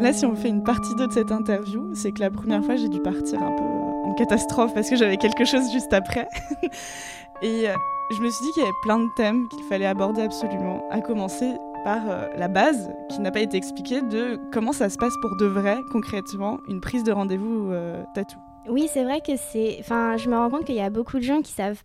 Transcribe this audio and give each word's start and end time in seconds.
Là, 0.00 0.12
si 0.12 0.26
on 0.26 0.34
fait 0.34 0.48
une 0.48 0.62
partie 0.62 0.94
2 0.96 1.06
de 1.06 1.12
cette 1.12 1.32
interview, 1.32 1.90
c'est 1.94 2.12
que 2.12 2.20
la 2.20 2.30
première 2.30 2.64
fois, 2.64 2.76
j'ai 2.76 2.88
dû 2.88 3.00
partir 3.00 3.42
un 3.42 3.52
peu 3.52 3.62
en 3.62 4.12
catastrophe 4.14 4.74
parce 4.74 4.90
que 4.90 4.96
j'avais 4.96 5.16
quelque 5.16 5.44
chose 5.44 5.70
juste 5.72 5.92
après. 5.92 6.28
Et 7.42 7.68
euh, 7.68 7.74
je 8.10 8.20
me 8.20 8.30
suis 8.30 8.44
dit 8.44 8.52
qu'il 8.52 8.62
y 8.62 8.66
avait 8.66 8.74
plein 8.82 8.98
de 8.98 9.08
thèmes 9.16 9.48
qu'il 9.48 9.62
fallait 9.64 9.86
aborder 9.86 10.22
absolument, 10.22 10.82
à 10.90 11.00
commencer 11.00 11.52
par 11.84 12.00
euh, 12.08 12.26
la 12.36 12.48
base, 12.48 12.90
qui 13.10 13.20
n'a 13.20 13.30
pas 13.30 13.40
été 13.40 13.56
expliquée, 13.56 14.00
de 14.02 14.38
comment 14.52 14.72
ça 14.72 14.88
se 14.88 14.96
passe 14.96 15.14
pour 15.20 15.36
de 15.36 15.46
vrai, 15.46 15.76
concrètement, 15.92 16.58
une 16.68 16.80
prise 16.80 17.04
de 17.04 17.12
rendez-vous 17.12 17.70
euh, 17.70 18.02
tatou. 18.14 18.38
Oui, 18.68 18.88
c'est 18.92 19.04
vrai 19.04 19.20
que 19.20 19.36
c'est. 19.36 19.76
Enfin, 19.80 20.16
je 20.16 20.28
me 20.28 20.36
rends 20.36 20.50
compte 20.50 20.64
qu'il 20.64 20.74
y 20.74 20.80
a 20.80 20.90
beaucoup 20.90 21.18
de 21.18 21.24
gens 21.24 21.42
qui 21.42 21.52
savent 21.52 21.82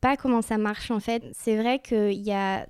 pas 0.00 0.16
comment 0.16 0.42
ça 0.42 0.58
marche 0.58 0.90
en 0.90 1.00
fait. 1.00 1.22
C'est 1.32 1.56
vrai 1.56 1.78
qu'il 1.78 2.22
y 2.22 2.32
a 2.32 2.66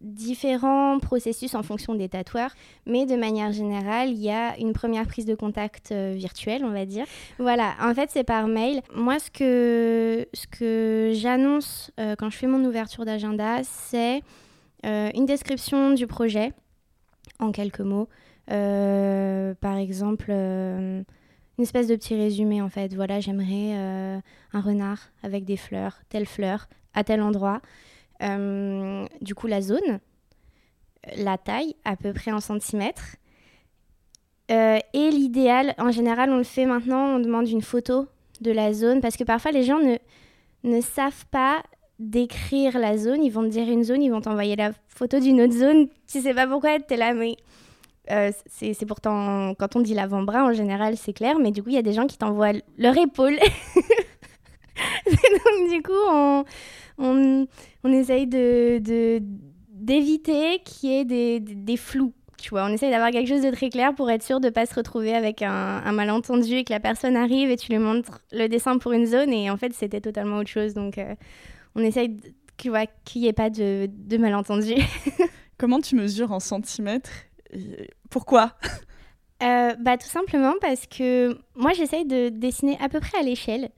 différents 0.00 0.98
processus 0.98 1.54
en 1.54 1.62
fonction 1.62 1.94
des 1.94 2.08
tatoueurs, 2.08 2.54
mais 2.86 3.06
de 3.06 3.16
manière 3.16 3.52
générale, 3.52 4.10
il 4.10 4.18
y 4.18 4.30
a 4.30 4.58
une 4.58 4.72
première 4.72 5.06
prise 5.06 5.26
de 5.26 5.34
contact 5.34 5.92
euh, 5.92 6.14
virtuelle, 6.16 6.64
on 6.64 6.70
va 6.70 6.86
dire. 6.86 7.04
Voilà, 7.38 7.74
en 7.82 7.94
fait, 7.94 8.10
c'est 8.10 8.24
par 8.24 8.46
mail. 8.48 8.80
Moi, 8.94 9.18
ce 9.18 9.30
que, 9.30 10.26
ce 10.32 10.46
que 10.46 11.12
j'annonce 11.14 11.90
euh, 12.00 12.16
quand 12.16 12.30
je 12.30 12.36
fais 12.36 12.46
mon 12.46 12.64
ouverture 12.64 13.04
d'agenda, 13.04 13.62
c'est 13.62 14.22
euh, 14.86 15.10
une 15.14 15.26
description 15.26 15.92
du 15.92 16.06
projet 16.06 16.52
en 17.38 17.52
quelques 17.52 17.80
mots. 17.80 18.08
Par 18.48 19.76
exemple, 19.76 20.32
une 20.32 21.04
espèce 21.58 21.86
de 21.86 21.94
petit 21.94 22.16
résumé 22.16 22.60
en 22.60 22.68
fait. 22.68 22.94
Voilà, 22.94 23.20
j'aimerais 23.20 23.74
un 24.52 24.60
renard 24.60 24.98
avec 25.22 25.44
des 25.44 25.56
fleurs, 25.56 26.00
telle 26.08 26.26
fleur, 26.26 26.68
à 26.92 27.04
tel 27.04 27.22
endroit. 27.22 27.60
Euh, 28.22 29.06
du 29.20 29.34
coup, 29.34 29.46
la 29.46 29.60
zone, 29.62 30.00
la 31.16 31.38
taille, 31.38 31.74
à 31.84 31.96
peu 31.96 32.12
près 32.12 32.32
en 32.32 32.40
centimètres. 32.40 33.16
Euh, 34.50 34.78
et 34.92 35.10
l'idéal, 35.10 35.74
en 35.78 35.90
général, 35.90 36.30
on 36.30 36.38
le 36.38 36.42
fait 36.44 36.66
maintenant, 36.66 37.16
on 37.16 37.18
demande 37.20 37.48
une 37.48 37.62
photo 37.62 38.06
de 38.40 38.50
la 38.50 38.72
zone 38.72 39.00
parce 39.00 39.16
que 39.16 39.24
parfois 39.24 39.52
les 39.52 39.62
gens 39.62 39.78
ne, 39.78 39.96
ne 40.64 40.80
savent 40.80 41.24
pas 41.30 41.62
décrire 41.98 42.78
la 42.78 42.96
zone. 42.98 43.22
Ils 43.22 43.30
vont 43.30 43.42
te 43.42 43.48
dire 43.48 43.68
une 43.68 43.84
zone, 43.84 44.02
ils 44.02 44.10
vont 44.10 44.20
t'envoyer 44.20 44.56
la 44.56 44.72
photo 44.88 45.20
d'une 45.20 45.40
autre 45.40 45.52
zone. 45.54 45.88
Tu 46.10 46.20
sais 46.20 46.34
pas 46.34 46.46
pourquoi, 46.46 46.80
t'es 46.80 46.96
là, 46.96 47.14
mais. 47.14 47.36
euh, 48.10 48.32
c'est 48.46 48.74
c'est 48.74 48.86
pourtant, 48.86 49.54
quand 49.58 49.76
on 49.76 49.80
dit 49.80 49.94
l'avant-bras, 49.94 50.44
en 50.44 50.52
général, 50.52 50.96
c'est 50.96 51.12
clair, 51.12 51.38
mais 51.38 51.52
du 51.52 51.62
coup, 51.62 51.68
il 51.70 51.76
y 51.76 51.78
a 51.78 51.82
des 51.82 51.92
gens 51.92 52.06
qui 52.06 52.18
t'envoient 52.18 52.52
leur 52.78 52.96
épaule. 52.98 53.38
Donc, 55.06 55.70
du 55.70 55.82
coup, 55.82 55.92
on, 56.08 56.44
on, 56.98 57.46
on 57.84 57.92
essaye 57.92 58.26
de, 58.26 58.78
d'éviter 59.68 60.60
qu'il 60.64 60.90
y 60.90 60.98
ait 60.98 61.04
des, 61.04 61.40
des, 61.40 61.54
des 61.54 61.76
flous. 61.76 62.12
Tu 62.38 62.50
vois, 62.50 62.64
on 62.64 62.68
essaye 62.72 62.90
d'avoir 62.90 63.10
quelque 63.10 63.28
chose 63.28 63.42
de 63.42 63.50
très 63.50 63.68
clair 63.68 63.94
pour 63.94 64.10
être 64.10 64.22
sûr 64.22 64.40
de 64.40 64.46
ne 64.46 64.50
pas 64.50 64.64
se 64.64 64.74
retrouver 64.74 65.14
avec 65.14 65.42
un, 65.42 65.82
un 65.84 65.92
malentendu 65.92 66.54
et 66.54 66.64
que 66.64 66.72
la 66.72 66.80
personne 66.80 67.14
arrive 67.16 67.50
et 67.50 67.56
tu 67.56 67.70
lui 67.70 67.78
montres 67.78 68.20
le 68.32 68.48
dessin 68.48 68.78
pour 68.78 68.92
une 68.92 69.04
zone 69.04 69.30
et 69.30 69.50
en 69.50 69.58
fait 69.58 69.74
c'était 69.74 70.00
totalement 70.00 70.38
autre 70.38 70.48
chose. 70.48 70.72
Donc 70.72 70.96
euh, 70.96 71.14
on 71.74 71.82
essaye 71.82 72.16
qu'il 72.56 72.72
n'y 73.16 73.26
ait 73.26 73.34
pas 73.34 73.50
de, 73.50 73.90
de 73.92 74.16
malentendu. 74.16 74.74
Comment 75.58 75.80
tu 75.80 75.96
mesures 75.96 76.32
en 76.32 76.40
centimètres 76.40 77.10
et 77.52 77.90
Pourquoi? 78.08 78.54
Euh, 79.42 79.74
bah, 79.78 79.96
tout 79.96 80.08
simplement 80.08 80.54
parce 80.60 80.86
que 80.86 81.38
moi, 81.54 81.72
j'essaye 81.72 82.04
de 82.04 82.28
dessiner 82.28 82.76
à 82.80 82.88
peu 82.88 83.00
près 83.00 83.18
à 83.18 83.22
l'échelle. 83.22 83.70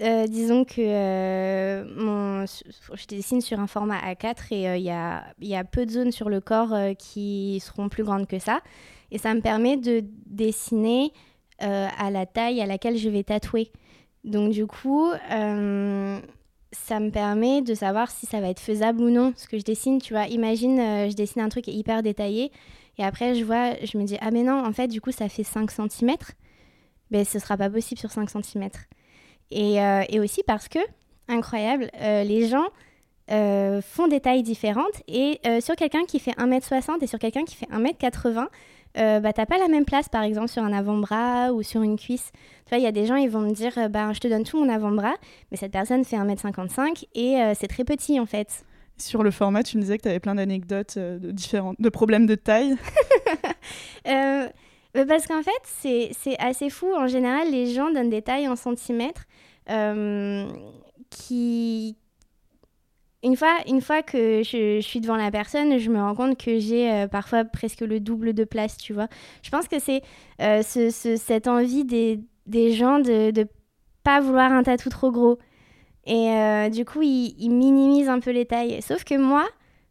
Euh, 0.00 0.26
disons 0.28 0.64
que 0.64 0.80
euh, 0.80 2.44
je 2.46 3.06
dessine 3.08 3.40
sur 3.40 3.58
un 3.58 3.66
format 3.66 3.98
A4 3.98 4.52
et 4.52 4.68
euh, 4.68 4.76
il 4.76 4.84
y, 4.84 4.90
a, 4.90 5.24
il 5.40 5.48
y 5.48 5.56
a 5.56 5.64
peu 5.64 5.86
de 5.86 5.90
zones 5.90 6.12
sur 6.12 6.28
le 6.28 6.40
corps 6.40 6.72
euh, 6.72 6.94
qui 6.94 7.60
seront 7.64 7.88
plus 7.88 8.04
grandes 8.04 8.28
que 8.28 8.38
ça. 8.38 8.60
Et 9.10 9.18
ça 9.18 9.34
me 9.34 9.40
permet 9.40 9.76
de 9.76 10.04
dessiner 10.26 11.12
euh, 11.62 11.88
à 11.98 12.10
la 12.10 12.26
taille 12.26 12.60
à 12.60 12.66
laquelle 12.66 12.96
je 12.96 13.08
vais 13.08 13.24
tatouer. 13.24 13.72
Donc 14.22 14.52
du 14.52 14.66
coup, 14.66 15.10
euh, 15.10 16.20
ça 16.70 17.00
me 17.00 17.10
permet 17.10 17.62
de 17.62 17.74
savoir 17.74 18.10
si 18.10 18.26
ça 18.26 18.40
va 18.40 18.48
être 18.50 18.60
faisable 18.60 19.00
ou 19.00 19.10
non 19.10 19.32
ce 19.36 19.48
que 19.48 19.58
je 19.58 19.64
dessine. 19.64 20.00
Tu 20.00 20.12
vois, 20.12 20.26
imagine, 20.28 20.78
euh, 20.78 21.10
je 21.10 21.16
dessine 21.16 21.42
un 21.42 21.48
truc 21.48 21.66
hyper 21.66 22.02
détaillé. 22.02 22.52
Et 22.98 23.04
après, 23.04 23.34
je 23.34 23.44
vois, 23.44 23.74
je 23.84 23.96
me 23.98 24.04
dis, 24.04 24.16
ah 24.20 24.30
mais 24.30 24.42
non, 24.42 24.64
en 24.64 24.72
fait, 24.72 24.88
du 24.88 25.00
coup, 25.00 25.12
ça 25.12 25.28
fait 25.28 25.44
5 25.44 25.70
cm. 25.70 26.16
Ben, 27.10 27.24
ce 27.24 27.38
sera 27.38 27.56
pas 27.56 27.70
possible 27.70 27.98
sur 27.98 28.10
5 28.10 28.28
cm. 28.30 28.68
Et, 29.50 29.80
euh, 29.80 30.02
et 30.08 30.20
aussi 30.20 30.42
parce 30.46 30.68
que, 30.68 30.78
incroyable, 31.28 31.90
euh, 32.00 32.24
les 32.24 32.48
gens 32.48 32.66
euh, 33.30 33.80
font 33.82 34.08
des 34.08 34.20
tailles 34.20 34.42
différentes. 34.42 35.02
Et 35.06 35.40
sur 35.60 35.76
quelqu'un 35.76 36.04
qui 36.04 36.18
fait 36.18 36.32
1m60 36.32 37.02
et 37.02 37.06
sur 37.06 37.18
quelqu'un 37.18 37.44
qui 37.44 37.56
fait 37.56 37.68
1m80, 37.70 38.48
euh, 38.96 39.20
bah, 39.20 39.32
t'as 39.32 39.46
pas 39.46 39.58
la 39.58 39.68
même 39.68 39.84
place, 39.84 40.08
par 40.08 40.22
exemple, 40.22 40.48
sur 40.48 40.62
un 40.62 40.72
avant-bras 40.72 41.52
ou 41.52 41.62
sur 41.62 41.82
une 41.82 41.96
cuisse. 41.96 42.32
Tu 42.66 42.70
vois, 42.70 42.78
il 42.78 42.84
y 42.84 42.86
a 42.86 42.92
des 42.92 43.06
gens, 43.06 43.16
ils 43.16 43.30
vont 43.30 43.40
me 43.40 43.52
dire, 43.52 43.72
euh, 43.76 43.88
bah, 43.88 44.12
je 44.12 44.20
te 44.20 44.28
donne 44.28 44.44
tout 44.44 44.58
mon 44.58 44.68
avant-bras, 44.68 45.14
mais 45.50 45.56
cette 45.56 45.72
personne 45.72 46.04
fait 46.04 46.16
1m55 46.16 47.04
et 47.14 47.36
euh, 47.36 47.52
c'est 47.58 47.68
très 47.68 47.84
petit, 47.84 48.18
en 48.18 48.26
fait. 48.26 48.64
Sur 48.96 49.22
le 49.22 49.30
format, 49.30 49.62
tu 49.62 49.76
me 49.76 49.82
disais 49.82 49.98
que 49.98 50.02
tu 50.02 50.08
avais 50.08 50.18
plein 50.18 50.34
d'anecdotes 50.34 50.98
de, 50.98 51.30
différentes, 51.30 51.76
de 51.78 51.88
problèmes 51.88 52.26
de 52.26 52.34
taille. 52.34 52.74
Bah, 54.98 55.04
parce 55.06 55.28
qu'en 55.28 55.42
fait, 55.44 56.10
c'est 56.18 56.36
assez 56.40 56.70
fou. 56.70 56.92
En 56.92 57.06
général, 57.06 57.52
les 57.52 57.72
gens 57.72 57.92
donnent 57.92 58.10
des 58.10 58.20
tailles 58.22 58.48
en 58.48 58.56
centimètres 58.56 59.26
euh, 59.70 60.48
qui... 61.08 61.96
Une 63.22 63.36
fois, 63.36 63.54
une 63.68 63.80
fois 63.80 64.02
que 64.02 64.42
je, 64.42 64.80
suis 64.80 65.00
devant 65.00 65.16
la 65.16 65.30
personne, 65.30 65.78
je 65.78 65.88
me 65.90 65.98
rends 66.00 66.16
compte 66.16 66.36
que 66.36 66.58
j'ai 66.58 66.90
euh, 66.92 67.06
parfois 67.06 67.44
presque 67.44 67.80
le 67.80 68.00
double 68.00 68.32
de 68.32 68.42
place, 68.42 68.76
tu 68.76 68.92
vois. 68.92 69.06
Je 69.44 69.50
pense 69.50 69.68
que 69.68 69.78
c'est 69.78 70.02
euh, 70.40 70.62
ce- 70.62 70.90
ce- 70.90 71.16
cette 71.16 71.46
envie 71.46 71.84
des, 71.84 72.18
des 72.46 72.72
gens 72.72 72.98
de 72.98 73.30
ne 73.38 73.44
pas 74.02 74.20
vouloir 74.20 74.50
un 74.52 74.64
tatou 74.64 74.88
trop 74.88 75.12
gros. 75.12 75.38
Et 76.06 76.70
du 76.72 76.84
coup, 76.84 77.02
ils, 77.02 77.36
ils 77.38 77.50
minimisent 77.50 78.08
un 78.08 78.20
peu 78.20 78.30
les 78.32 78.46
tailles. 78.46 78.82
Sauf 78.82 79.04
que 79.04 79.14
moi, 79.16 79.46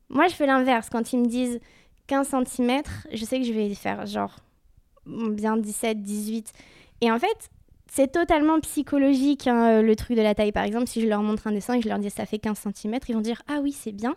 moi, 0.10 0.28
je 0.28 0.36
fais 0.36 0.48
l'inverse. 0.48 0.90
Quand 0.90 1.14
ils 1.14 1.20
me 1.20 1.28
disent 1.28 1.60
15 2.08 2.28
cm, 2.46 2.84
je 3.14 3.26
sais 3.26 3.40
que 3.40 3.46
je 3.46 3.54
vais 3.54 3.74
faire 3.76 4.06
genre 4.06 4.38
bien 5.08 5.58
17, 5.58 6.02
18. 6.02 6.54
Et 7.02 7.12
en 7.12 7.20
fait, 7.20 7.50
c'est 7.92 8.12
totalement 8.12 8.60
psychologique 8.60 9.48
hein, 9.48 9.82
le 9.82 9.96
truc 9.96 10.18
de 10.18 10.22
la 10.22 10.36
taille. 10.36 10.52
Par 10.52 10.64
exemple, 10.64 10.88
si 10.88 11.02
je 11.02 11.08
leur 11.08 11.22
montre 11.24 11.48
un 11.48 11.52
dessin 11.52 11.74
et 11.74 11.78
que 11.80 11.84
je 11.84 11.90
leur 11.90 12.00
dis 12.00 12.10
ça 12.10 12.26
fait 12.26 12.40
15 12.40 12.60
cm, 12.76 13.00
ils 13.08 13.16
vont 13.16 13.22
dire 13.22 13.42
ah 13.48 13.60
oui, 13.62 13.72
c'est 13.72 13.92
bien. 13.92 14.16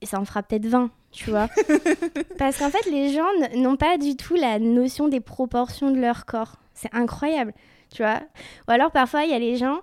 Et 0.00 0.06
ça 0.06 0.20
en 0.20 0.24
fera 0.24 0.42
peut-être 0.42 0.66
20, 0.66 0.90
tu 1.12 1.30
vois. 1.30 1.48
Parce 2.38 2.58
qu'en 2.58 2.68
fait, 2.68 2.90
les 2.90 3.12
gens 3.12 3.26
n'ont 3.56 3.76
pas 3.76 3.96
du 3.96 4.16
tout 4.16 4.34
la 4.34 4.58
notion 4.58 5.08
des 5.08 5.20
proportions 5.20 5.90
de 5.90 5.98
leur 5.98 6.26
corps. 6.26 6.56
C'est 6.74 6.92
incroyable, 6.92 7.54
tu 7.94 8.02
vois. 8.02 8.20
Ou 8.68 8.72
alors 8.72 8.90
parfois, 8.90 9.24
il 9.24 9.30
y 9.30 9.34
a 9.34 9.38
les 9.38 9.56
gens 9.56 9.78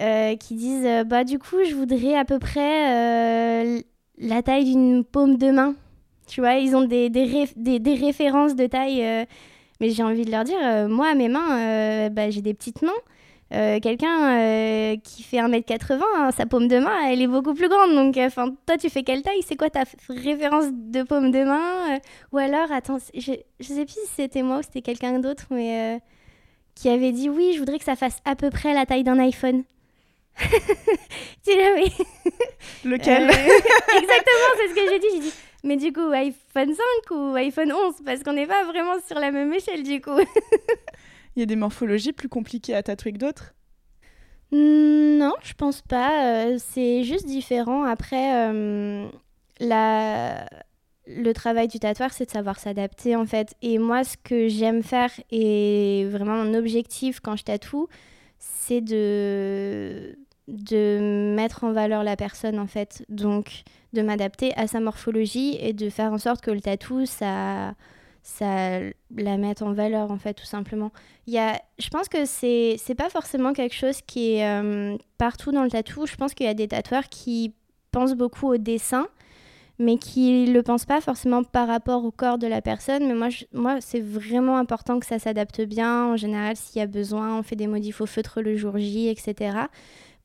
euh, 0.00 0.36
qui 0.36 0.54
disent 0.54 0.86
euh, 0.86 1.04
bah 1.04 1.24
du 1.24 1.38
coup, 1.38 1.56
je 1.68 1.74
voudrais 1.74 2.14
à 2.14 2.24
peu 2.24 2.38
près 2.38 3.74
euh, 3.76 3.80
la 4.18 4.42
taille 4.42 4.64
d'une 4.64 5.04
paume 5.04 5.36
de 5.36 5.50
main. 5.50 5.74
Tu 6.26 6.40
vois, 6.40 6.54
ils 6.54 6.74
ont 6.74 6.84
des, 6.84 7.10
des, 7.10 7.78
des 7.78 7.94
références 7.94 8.56
de 8.56 8.66
taille. 8.66 9.26
Mais 9.80 9.90
j'ai 9.90 10.02
envie 10.02 10.24
de 10.24 10.30
leur 10.30 10.44
dire, 10.44 10.58
euh, 10.62 10.88
moi, 10.88 11.14
mes 11.14 11.28
mains, 11.28 11.58
euh, 11.58 12.08
bah, 12.08 12.30
j'ai 12.30 12.42
des 12.42 12.54
petites 12.54 12.82
mains. 12.82 12.92
Euh, 13.52 13.78
Quelqu'un 13.78 14.38
euh, 14.38 14.96
qui 15.04 15.22
fait 15.22 15.36
1m80, 15.36 16.00
hein, 16.16 16.30
sa 16.36 16.46
paume 16.46 16.66
de 16.66 16.78
main, 16.78 17.08
elle 17.08 17.22
est 17.22 17.28
beaucoup 17.28 17.54
plus 17.54 17.68
grande. 17.68 17.94
Donc, 17.94 18.16
euh, 18.16 18.28
toi, 18.66 18.76
tu 18.76 18.90
fais 18.90 19.04
quelle 19.04 19.22
taille? 19.22 19.42
C'est 19.46 19.56
quoi 19.56 19.70
ta 19.70 19.84
référence 20.08 20.66
de 20.72 21.02
paume 21.04 21.30
de 21.30 21.44
main 21.44 21.98
Ou 22.32 22.38
alors, 22.38 22.72
attends, 22.72 22.98
je, 23.14 23.32
je 23.60 23.66
sais 23.66 23.84
plus 23.84 23.94
si 23.94 24.10
c'était 24.16 24.42
moi 24.42 24.58
ou 24.58 24.62
c'était 24.62 24.82
quelqu'un 24.82 25.20
d'autre, 25.20 25.44
mais 25.50 26.00
qui 26.74 26.88
avait 26.88 27.12
dit 27.12 27.28
oui, 27.28 27.52
je 27.54 27.58
voudrais 27.60 27.78
que 27.78 27.84
ça 27.84 27.96
fasse 27.96 28.18
à 28.24 28.34
peu 28.36 28.50
près 28.50 28.74
la 28.74 28.84
taille 28.84 29.04
d'un 29.04 29.18
iPhone. 29.18 29.62
tu 30.40 30.48
sais, 31.44 31.74
mais 31.74 31.84
Lequel? 32.84 33.22
Exactement, 33.30 34.50
c'est 34.56 34.68
ce 34.68 34.74
que 34.74 34.90
j'ai 34.90 34.98
dit. 34.98 35.06
J'ai 35.14 35.20
dit, 35.20 35.32
mais 35.64 35.76
du 35.76 35.92
coup, 35.92 36.10
iPhone 36.12 36.74
5 36.74 37.10
ou 37.10 37.34
iPhone 37.34 37.72
11 37.72 37.94
Parce 38.04 38.22
qu'on 38.22 38.32
n'est 38.32 38.46
pas 38.46 38.64
vraiment 38.64 38.94
sur 39.06 39.18
la 39.18 39.30
même 39.30 39.52
échelle, 39.52 39.82
du 39.82 40.00
coup. 40.00 40.18
Il 41.36 41.40
y 41.40 41.42
a 41.42 41.46
des 41.46 41.56
morphologies 41.56 42.12
plus 42.12 42.28
compliquées 42.28 42.74
à 42.74 42.82
tatouer 42.82 43.12
que 43.12 43.18
d'autres 43.18 43.54
Non, 44.52 45.34
je 45.42 45.52
pense 45.54 45.82
pas. 45.82 46.46
Euh, 46.46 46.56
c'est 46.58 47.02
juste 47.02 47.26
différent. 47.26 47.84
Après, 47.84 48.48
euh, 48.48 49.08
la... 49.60 50.46
le 51.06 51.32
travail 51.32 51.68
du 51.68 51.78
tatoueur, 51.78 52.12
c'est 52.12 52.26
de 52.26 52.30
savoir 52.30 52.58
s'adapter 52.58 53.16
en 53.16 53.26
fait. 53.26 53.54
Et 53.60 53.78
moi, 53.78 54.04
ce 54.04 54.16
que 54.16 54.48
j'aime 54.48 54.82
faire 54.82 55.10
et 55.30 56.06
vraiment 56.10 56.42
mon 56.42 56.54
objectif 56.54 57.20
quand 57.20 57.36
je 57.36 57.44
tatoue, 57.44 57.88
c'est 58.38 58.80
de 58.80 60.16
de 60.48 61.34
mettre 61.34 61.64
en 61.64 61.72
valeur 61.72 62.04
la 62.04 62.16
personne 62.16 62.58
en 62.58 62.66
fait. 62.66 63.04
Donc 63.08 63.62
de 63.92 64.02
m'adapter 64.02 64.52
à 64.56 64.66
sa 64.66 64.80
morphologie 64.80 65.56
et 65.60 65.72
de 65.72 65.90
faire 65.90 66.12
en 66.12 66.18
sorte 66.18 66.40
que 66.40 66.50
le 66.50 66.60
tatou, 66.60 67.06
ça 67.06 67.74
ça 68.22 68.80
la 69.16 69.36
mette 69.36 69.62
en 69.62 69.72
valeur 69.72 70.10
en 70.10 70.18
fait 70.18 70.34
tout 70.34 70.44
simplement. 70.44 70.90
Il 71.28 71.34
y 71.34 71.38
a, 71.38 71.60
je 71.78 71.88
pense 71.90 72.08
que 72.08 72.24
c'est 72.24 72.74
c'est 72.78 72.96
pas 72.96 73.08
forcément 73.08 73.52
quelque 73.52 73.74
chose 73.74 74.00
qui 74.04 74.34
est 74.34 74.48
euh, 74.48 74.96
partout 75.16 75.52
dans 75.52 75.62
le 75.62 75.70
tatou. 75.70 76.06
Je 76.06 76.16
pense 76.16 76.34
qu'il 76.34 76.46
y 76.46 76.48
a 76.48 76.54
des 76.54 76.68
tatoueurs 76.68 77.08
qui 77.08 77.54
pensent 77.92 78.14
beaucoup 78.14 78.48
au 78.48 78.56
dessin, 78.56 79.06
mais 79.78 79.96
qui 79.96 80.46
le 80.46 80.62
pensent 80.62 80.86
pas 80.86 81.00
forcément 81.00 81.44
par 81.44 81.68
rapport 81.68 82.04
au 82.04 82.10
corps 82.10 82.38
de 82.38 82.48
la 82.48 82.60
personne. 82.60 83.06
Mais 83.06 83.14
moi, 83.14 83.28
moi 83.52 83.80
c'est 83.80 84.00
vraiment 84.00 84.58
important 84.58 84.98
que 84.98 85.06
ça 85.06 85.20
s'adapte 85.20 85.60
bien. 85.60 86.06
En 86.06 86.16
général, 86.16 86.56
s'il 86.56 86.80
y 86.80 86.82
a 86.82 86.88
besoin, 86.88 87.38
on 87.38 87.44
fait 87.44 87.56
des 87.56 87.68
modifs 87.68 88.00
au 88.00 88.06
feutre 88.06 88.40
le 88.42 88.56
jour 88.56 88.76
J, 88.76 89.08
etc. 89.08 89.56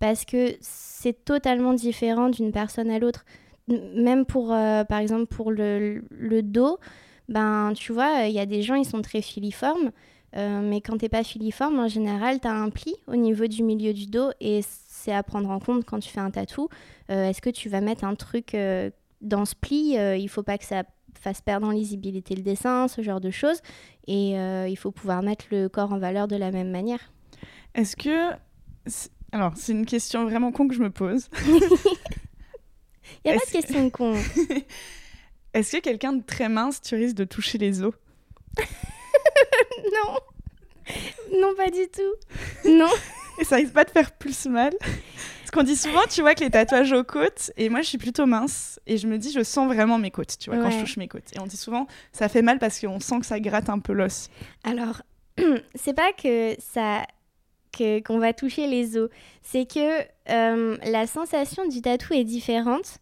Parce 0.02 0.26
que 0.26 0.56
c'est 0.62 1.24
totalement 1.24 1.74
différent 1.74 2.30
d'une 2.30 2.52
personne 2.52 2.90
à 2.90 2.98
l'autre. 2.98 3.24
Même 3.68 4.26
pour, 4.26 4.52
euh, 4.52 4.84
par 4.84 4.98
exemple, 4.98 5.28
pour 5.28 5.52
le, 5.52 6.02
dos, 6.42 6.80
ben 7.30 7.72
tu 7.76 7.94
vois, 7.94 8.24
il 8.24 8.34
y 8.34 8.40
a 8.40 8.48
des 8.48 8.64
gens, 8.64 8.74
ils 8.74 8.84
sont 8.84 9.04
très 9.04 9.22
filiformes, 9.22 9.92
euh, 10.36 10.62
mais 10.64 10.82
quand 10.82 10.98
t'es 10.98 11.08
pas 11.08 11.24
filiforme, 11.24 11.80
en 11.80 11.88
général, 11.88 12.40
tu 12.40 12.48
as 12.48 12.52
un 12.52 12.72
pli 12.72 12.96
au 13.06 13.16
niveau 13.16 13.46
du 13.46 13.62
milieu 13.62 13.94
du 13.94 14.08
dos 14.08 14.32
et 14.42 14.62
c'est 14.64 15.14
à 15.14 15.22
prendre 15.22 15.52
en 15.52 15.60
compte 15.60 15.86
quand 15.86 16.00
tu 16.00 16.10
fais 16.10 16.20
un 16.20 16.32
tatou. 16.32 16.68
Euh, 17.12 17.30
est-ce 17.30 17.42
que 17.42 17.52
tu 17.52 17.70
vas 17.70 17.80
mettre 17.80 18.04
un 18.04 18.16
truc 18.16 18.58
dans 19.22 19.46
ce 19.46 19.54
pli 19.54 19.98
Il 20.20 20.28
faut 20.30 20.44
pas 20.44 20.58
que 20.58 20.66
ça 20.66 20.82
fasse 21.14 21.42
perdre 21.42 21.68
en 21.68 21.72
lisibilité 21.72 22.36
le 22.36 22.42
dessin, 22.42 22.88
ce 22.88 23.04
genre 23.04 23.22
de 23.22 23.30
choses. 23.30 23.62
Et 24.08 24.32
il 24.32 24.78
faut 24.78 24.92
pouvoir 24.92 25.22
mettre 25.22 25.46
le 25.52 25.70
corps 25.70 25.94
en 25.94 26.00
valeur 26.00 26.28
de 26.28 26.38
la 26.38 26.50
même 26.50 26.72
manière. 26.72 27.12
Est-ce 27.76 27.96
que... 27.96 28.32
Alors, 29.32 29.54
c'est 29.56 29.72
une 29.72 29.86
question 29.86 30.26
vraiment 30.26 30.52
con 30.52 30.68
que 30.68 30.76
je 30.76 30.82
me 30.82 30.90
pose. 30.90 31.30
Il 33.24 33.32
n'y 33.32 33.32
a 33.32 33.40
pas 33.40 33.46
de 33.46 33.52
question 33.52 33.90
con. 33.90 34.16
Est-ce 35.54 35.78
que 35.78 35.82
quelqu'un 35.82 36.14
de 36.14 36.24
très 36.24 36.50
mince, 36.50 36.82
tu 36.82 36.96
risques 36.96 37.16
de 37.16 37.24
toucher 37.24 37.58
les 37.58 37.84
os? 37.84 37.94
Non. 39.94 40.18
Non, 41.40 41.56
pas 41.56 41.70
du 41.70 41.88
tout. 41.94 42.70
Non. 42.70 42.90
Et 43.40 43.44
ça 43.44 43.58
risque 43.58 43.74
pas 43.74 43.84
de 43.84 43.90
faire 43.90 44.12
plus 44.12 44.46
mal 44.46 44.74
Parce 44.80 45.52
qu'on 45.52 45.64
dit 45.64 45.76
souvent, 45.76 46.04
tu 46.10 46.22
vois, 46.22 46.36
que 46.36 46.42
les 46.42 46.50
tatouages 46.50 46.92
aux 46.92 47.04
côtes, 47.04 47.52
et 47.58 47.70
moi 47.70 47.82
je 47.82 47.88
suis 47.88 47.98
plutôt 47.98 48.26
mince, 48.26 48.80
et 48.88 48.98
je 48.98 49.08
me 49.08 49.18
dis, 49.18 49.32
je 49.32 49.44
sens 49.44 49.68
vraiment 49.68 49.98
mes 49.98 50.12
côtes, 50.12 50.38
tu 50.38 50.50
vois, 50.50 50.62
quand 50.62 50.70
je 50.70 50.80
touche 50.80 50.98
mes 50.98 51.08
côtes. 51.08 51.36
Et 51.36 51.40
on 51.40 51.48
dit 51.48 51.58
souvent, 51.58 51.88
ça 52.12 52.30
fait 52.30 52.42
mal 52.42 52.60
parce 52.60 52.80
qu'on 52.80 53.00
sent 53.00 53.20
que 53.20 53.26
ça 53.26 53.40
gratte 53.40 53.70
un 53.70 53.80
peu 53.80 53.94
l'os. 53.94 54.30
Alors, 54.64 55.02
c'est 55.76 55.94
pas 55.94 56.12
que 56.14 56.56
ça 56.60 57.06
qu'on 57.76 58.20
va 58.20 58.34
toucher 58.34 58.68
les 58.68 58.98
os. 58.98 59.10
C'est 59.42 59.66
que 59.66 60.02
euh, 60.30 60.78
la 60.86 61.08
sensation 61.08 61.68
du 61.68 61.82
tatou 61.82 62.14
est 62.14 62.24
différente 62.24 63.00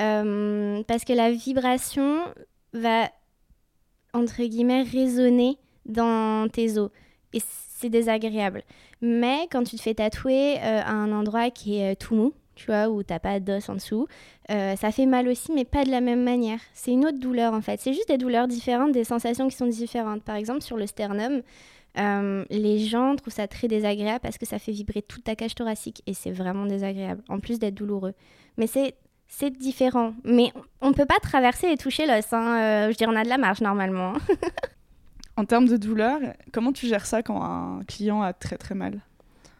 euh, 0.00 0.82
parce 0.86 1.04
que 1.04 1.12
la 1.12 1.30
vibration 1.30 2.20
va, 2.72 3.10
entre 4.12 4.42
guillemets, 4.42 4.82
résonner 4.82 5.58
dans 5.86 6.48
tes 6.48 6.78
os. 6.78 6.90
Et 7.32 7.40
c'est 7.78 7.90
désagréable. 7.90 8.62
Mais 9.00 9.48
quand 9.50 9.64
tu 9.64 9.76
te 9.76 9.82
fais 9.82 9.94
tatouer 9.94 10.58
euh, 10.58 10.80
à 10.82 10.92
un 10.92 11.12
endroit 11.12 11.50
qui 11.50 11.78
est 11.78 11.96
tout 11.96 12.14
mou, 12.14 12.32
tu 12.54 12.66
vois, 12.66 12.88
où 12.88 13.02
t'as 13.02 13.18
pas 13.18 13.40
d'os 13.40 13.68
en 13.68 13.74
dessous, 13.74 14.06
ça 14.48 14.92
fait 14.92 15.06
mal 15.06 15.26
aussi, 15.26 15.52
mais 15.52 15.64
pas 15.64 15.84
de 15.84 15.90
la 15.90 16.02
même 16.02 16.22
manière. 16.22 16.60
C'est 16.74 16.90
une 16.90 17.06
autre 17.06 17.18
douleur 17.18 17.54
en 17.54 17.62
fait. 17.62 17.80
C'est 17.80 17.94
juste 17.94 18.08
des 18.08 18.18
douleurs 18.18 18.46
différentes, 18.46 18.92
des 18.92 19.04
sensations 19.04 19.48
qui 19.48 19.56
sont 19.56 19.66
différentes. 19.66 20.22
Par 20.22 20.36
exemple, 20.36 20.60
sur 20.60 20.76
le 20.76 20.86
sternum, 20.86 21.42
les 21.96 22.78
gens 22.78 23.16
trouvent 23.16 23.32
ça 23.32 23.46
très 23.48 23.68
désagréable 23.68 24.20
parce 24.20 24.38
que 24.38 24.46
ça 24.46 24.58
fait 24.58 24.72
vibrer 24.72 25.02
toute 25.02 25.24
ta 25.24 25.36
cage 25.36 25.54
thoracique 25.54 26.02
et 26.06 26.14
c'est 26.14 26.32
vraiment 26.32 26.66
désagréable, 26.66 27.22
en 27.28 27.40
plus 27.40 27.58
d'être 27.58 27.74
douloureux. 27.74 28.14
Mais 28.56 28.66
c'est 28.66 28.94
c'est 29.32 29.50
différent. 29.50 30.12
Mais 30.24 30.52
on 30.82 30.90
ne 30.90 30.94
peut 30.94 31.06
pas 31.06 31.18
traverser 31.22 31.68
et 31.68 31.78
toucher 31.78 32.06
l'os. 32.06 32.32
Hein. 32.32 32.58
Euh, 32.58 32.92
je 32.92 32.96
dirais, 32.98 33.10
on 33.10 33.16
a 33.16 33.24
de 33.24 33.30
la 33.30 33.38
marge 33.38 33.62
normalement. 33.62 34.12
en 35.36 35.46
termes 35.46 35.66
de 35.66 35.78
douleur, 35.78 36.20
comment 36.52 36.72
tu 36.72 36.86
gères 36.86 37.06
ça 37.06 37.22
quand 37.22 37.42
un 37.42 37.82
client 37.84 38.20
a 38.20 38.34
très 38.34 38.58
très 38.58 38.74
mal? 38.74 39.00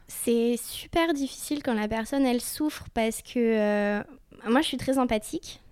C'est 0.09 0.57
super 0.59 1.15
difficile 1.15 1.63
quand 1.63 1.73
la 1.73 1.89
personne 1.89 2.27
elle 2.27 2.43
souffre 2.43 2.85
parce 2.93 3.23
que 3.23 3.39
euh, 3.39 4.03
moi 4.47 4.61
je 4.61 4.67
suis 4.67 4.77
très 4.77 4.99
empathique. 4.99 5.63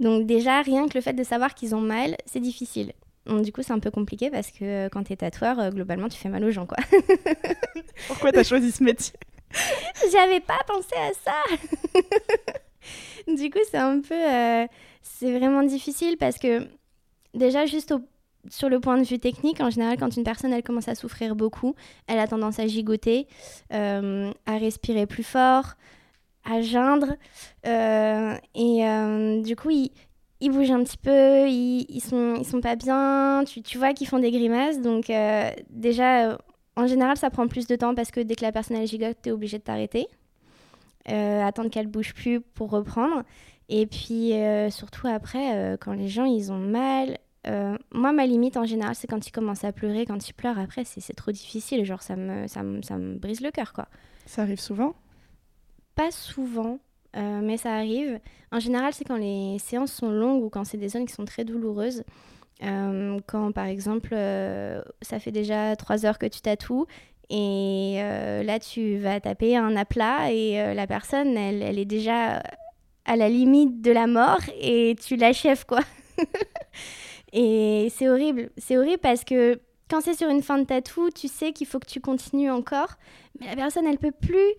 Donc 0.00 0.26
déjà, 0.26 0.60
rien 0.62 0.88
que 0.88 0.94
le 0.98 1.00
fait 1.00 1.14
de 1.14 1.22
savoir 1.22 1.54
qu'ils 1.54 1.74
ont 1.74 1.80
mal, 1.80 2.16
c'est 2.26 2.40
difficile. 2.40 2.92
Du 3.26 3.52
coup, 3.52 3.62
c'est 3.62 3.72
un 3.72 3.78
peu 3.78 3.90
compliqué 3.90 4.30
parce 4.30 4.50
que 4.50 4.64
euh, 4.64 4.88
quand 4.88 5.04
tu 5.04 5.12
es 5.12 5.16
tatoueur, 5.16 5.70
globalement, 5.70 6.08
tu 6.08 6.18
fais 6.18 6.28
mal 6.28 6.44
aux 6.44 6.50
gens, 6.50 6.66
quoi. 6.66 6.78
Pourquoi 8.06 8.32
tu 8.32 8.38
as 8.38 8.44
choisi 8.44 8.70
ce 8.70 8.84
métier? 8.84 9.14
J'avais 10.12 10.40
pas 10.40 10.58
pensé 10.66 10.94
à 10.96 11.12
ça. 11.12 12.02
du 13.34 13.50
coup, 13.50 13.58
c'est 13.70 13.78
un 13.78 14.00
peu. 14.00 14.14
Euh, 14.14 14.66
c'est 15.02 15.38
vraiment 15.38 15.62
difficile 15.62 16.16
parce 16.16 16.38
que, 16.38 16.66
déjà, 17.34 17.66
juste 17.66 17.94
sur 18.48 18.68
le 18.68 18.80
point 18.80 18.98
de 18.98 19.04
vue 19.04 19.18
technique, 19.18 19.60
en 19.60 19.70
général, 19.70 19.96
quand 19.98 20.16
une 20.16 20.24
personne 20.24 20.52
elle 20.52 20.62
commence 20.62 20.88
à 20.88 20.94
souffrir 20.94 21.34
beaucoup, 21.34 21.74
elle 22.06 22.18
a 22.18 22.28
tendance 22.28 22.58
à 22.58 22.66
gigoter, 22.66 23.26
euh, 23.72 24.32
à 24.46 24.58
respirer 24.58 25.06
plus 25.06 25.24
fort, 25.24 25.74
à 26.44 26.60
geindre. 26.60 27.16
Euh, 27.66 28.36
et 28.54 29.42
du 29.42 29.56
coup, 29.56 29.70
ils, 29.70 29.90
ils, 30.40 30.50
bougent 30.50 30.70
un 30.70 30.82
petit 30.84 30.98
peu, 30.98 31.48
ils, 31.48 31.86
ils, 31.88 32.00
sont, 32.00 32.36
ils 32.36 32.44
sont 32.44 32.60
pas 32.60 32.76
bien, 32.76 33.44
tu, 33.46 33.62
tu 33.62 33.78
vois 33.78 33.92
qu'ils 33.92 34.06
font 34.06 34.18
des 34.18 34.30
grimaces. 34.30 34.80
Donc, 34.80 35.10
déjà, 35.70 36.38
en 36.76 36.86
général, 36.86 37.16
ça 37.16 37.30
prend 37.30 37.48
plus 37.48 37.66
de 37.66 37.74
temps 37.74 37.94
parce 37.94 38.10
que 38.10 38.20
dès 38.20 38.34
que 38.34 38.42
la 38.42 38.52
personne 38.52 38.76
elle 38.76 38.86
gigote, 38.86 39.16
tu 39.22 39.30
es 39.30 39.32
obligé 39.32 39.58
de 39.58 39.62
t'arrêter. 39.62 40.08
Euh, 41.08 41.42
attendre 41.42 41.70
qu'elle 41.70 41.86
bouge 41.86 42.14
plus 42.14 42.40
pour 42.40 42.70
reprendre. 42.70 43.22
Et 43.68 43.86
puis 43.86 44.34
euh, 44.34 44.70
surtout 44.70 45.08
après, 45.08 45.56
euh, 45.56 45.76
quand 45.76 45.92
les 45.92 46.08
gens 46.08 46.24
ils 46.24 46.52
ont 46.52 46.58
mal, 46.58 47.18
moi 47.92 48.10
ma 48.10 48.26
limite 48.26 48.56
en 48.56 48.64
général 48.64 48.96
c'est 48.96 49.06
quand 49.06 49.24
ils 49.24 49.30
commencent 49.30 49.62
à 49.62 49.70
pleurer, 49.70 50.04
quand 50.04 50.28
ils 50.28 50.32
pleurent 50.32 50.58
après 50.58 50.82
c'est 50.84 51.14
trop 51.14 51.30
difficile, 51.30 51.84
genre 51.84 52.02
ça 52.02 52.16
me, 52.16 52.48
ça 52.48 52.64
me, 52.64 52.82
ça 52.82 52.98
me 52.98 53.14
brise 53.14 53.40
le 53.40 53.52
cœur 53.52 53.72
quoi. 53.72 53.86
Ça 54.26 54.42
arrive 54.42 54.58
souvent? 54.58 54.96
Pas 55.94 56.10
souvent, 56.10 56.80
mais 57.16 57.56
ça 57.56 57.74
arrive. 57.74 58.20
En 58.52 58.60
général 58.60 58.92
c'est 58.92 59.04
quand 59.04 59.16
les 59.16 59.58
séances 59.58 59.92
sont 59.92 60.10
longues 60.10 60.42
ou 60.42 60.50
quand 60.50 60.64
c'est 60.64 60.76
des 60.76 60.88
zones 60.88 61.06
qui 61.06 61.14
sont 61.14 61.24
très 61.24 61.44
douloureuses. 61.44 62.04
quand 62.60 63.52
par 63.52 63.66
exemple 63.66 64.14
ça 65.02 65.18
fait 65.18 65.32
déjà 65.32 65.76
trois 65.76 66.04
heures 66.06 66.18
que 66.18 66.26
tu 66.26 66.40
tatoues 66.40 66.86
et 67.28 67.96
euh, 67.98 68.42
là, 68.42 68.58
tu 68.60 68.98
vas 68.98 69.20
taper 69.20 69.56
un 69.56 69.76
aplat 69.76 70.30
et 70.32 70.60
euh, 70.60 70.74
la 70.74 70.86
personne, 70.86 71.36
elle, 71.36 71.62
elle, 71.62 71.78
est 71.78 71.84
déjà 71.84 72.42
à 73.04 73.16
la 73.16 73.28
limite 73.28 73.80
de 73.80 73.90
la 73.90 74.06
mort 74.06 74.40
et 74.60 74.94
tu 75.04 75.16
l'achèves, 75.16 75.66
quoi. 75.66 75.80
et 77.32 77.88
c'est 77.90 78.08
horrible. 78.08 78.50
C'est 78.58 78.76
horrible 78.76 79.00
parce 79.00 79.24
que 79.24 79.60
quand 79.90 80.00
c'est 80.00 80.14
sur 80.14 80.28
une 80.28 80.42
fin 80.42 80.58
de 80.58 80.64
tatou, 80.64 81.10
tu 81.10 81.26
sais 81.26 81.52
qu'il 81.52 81.66
faut 81.66 81.80
que 81.80 81.86
tu 81.86 82.00
continues 82.00 82.50
encore. 82.50 82.94
Mais 83.40 83.46
la 83.46 83.56
personne, 83.56 83.86
elle 83.86 83.98
peut 83.98 84.12
plus. 84.12 84.52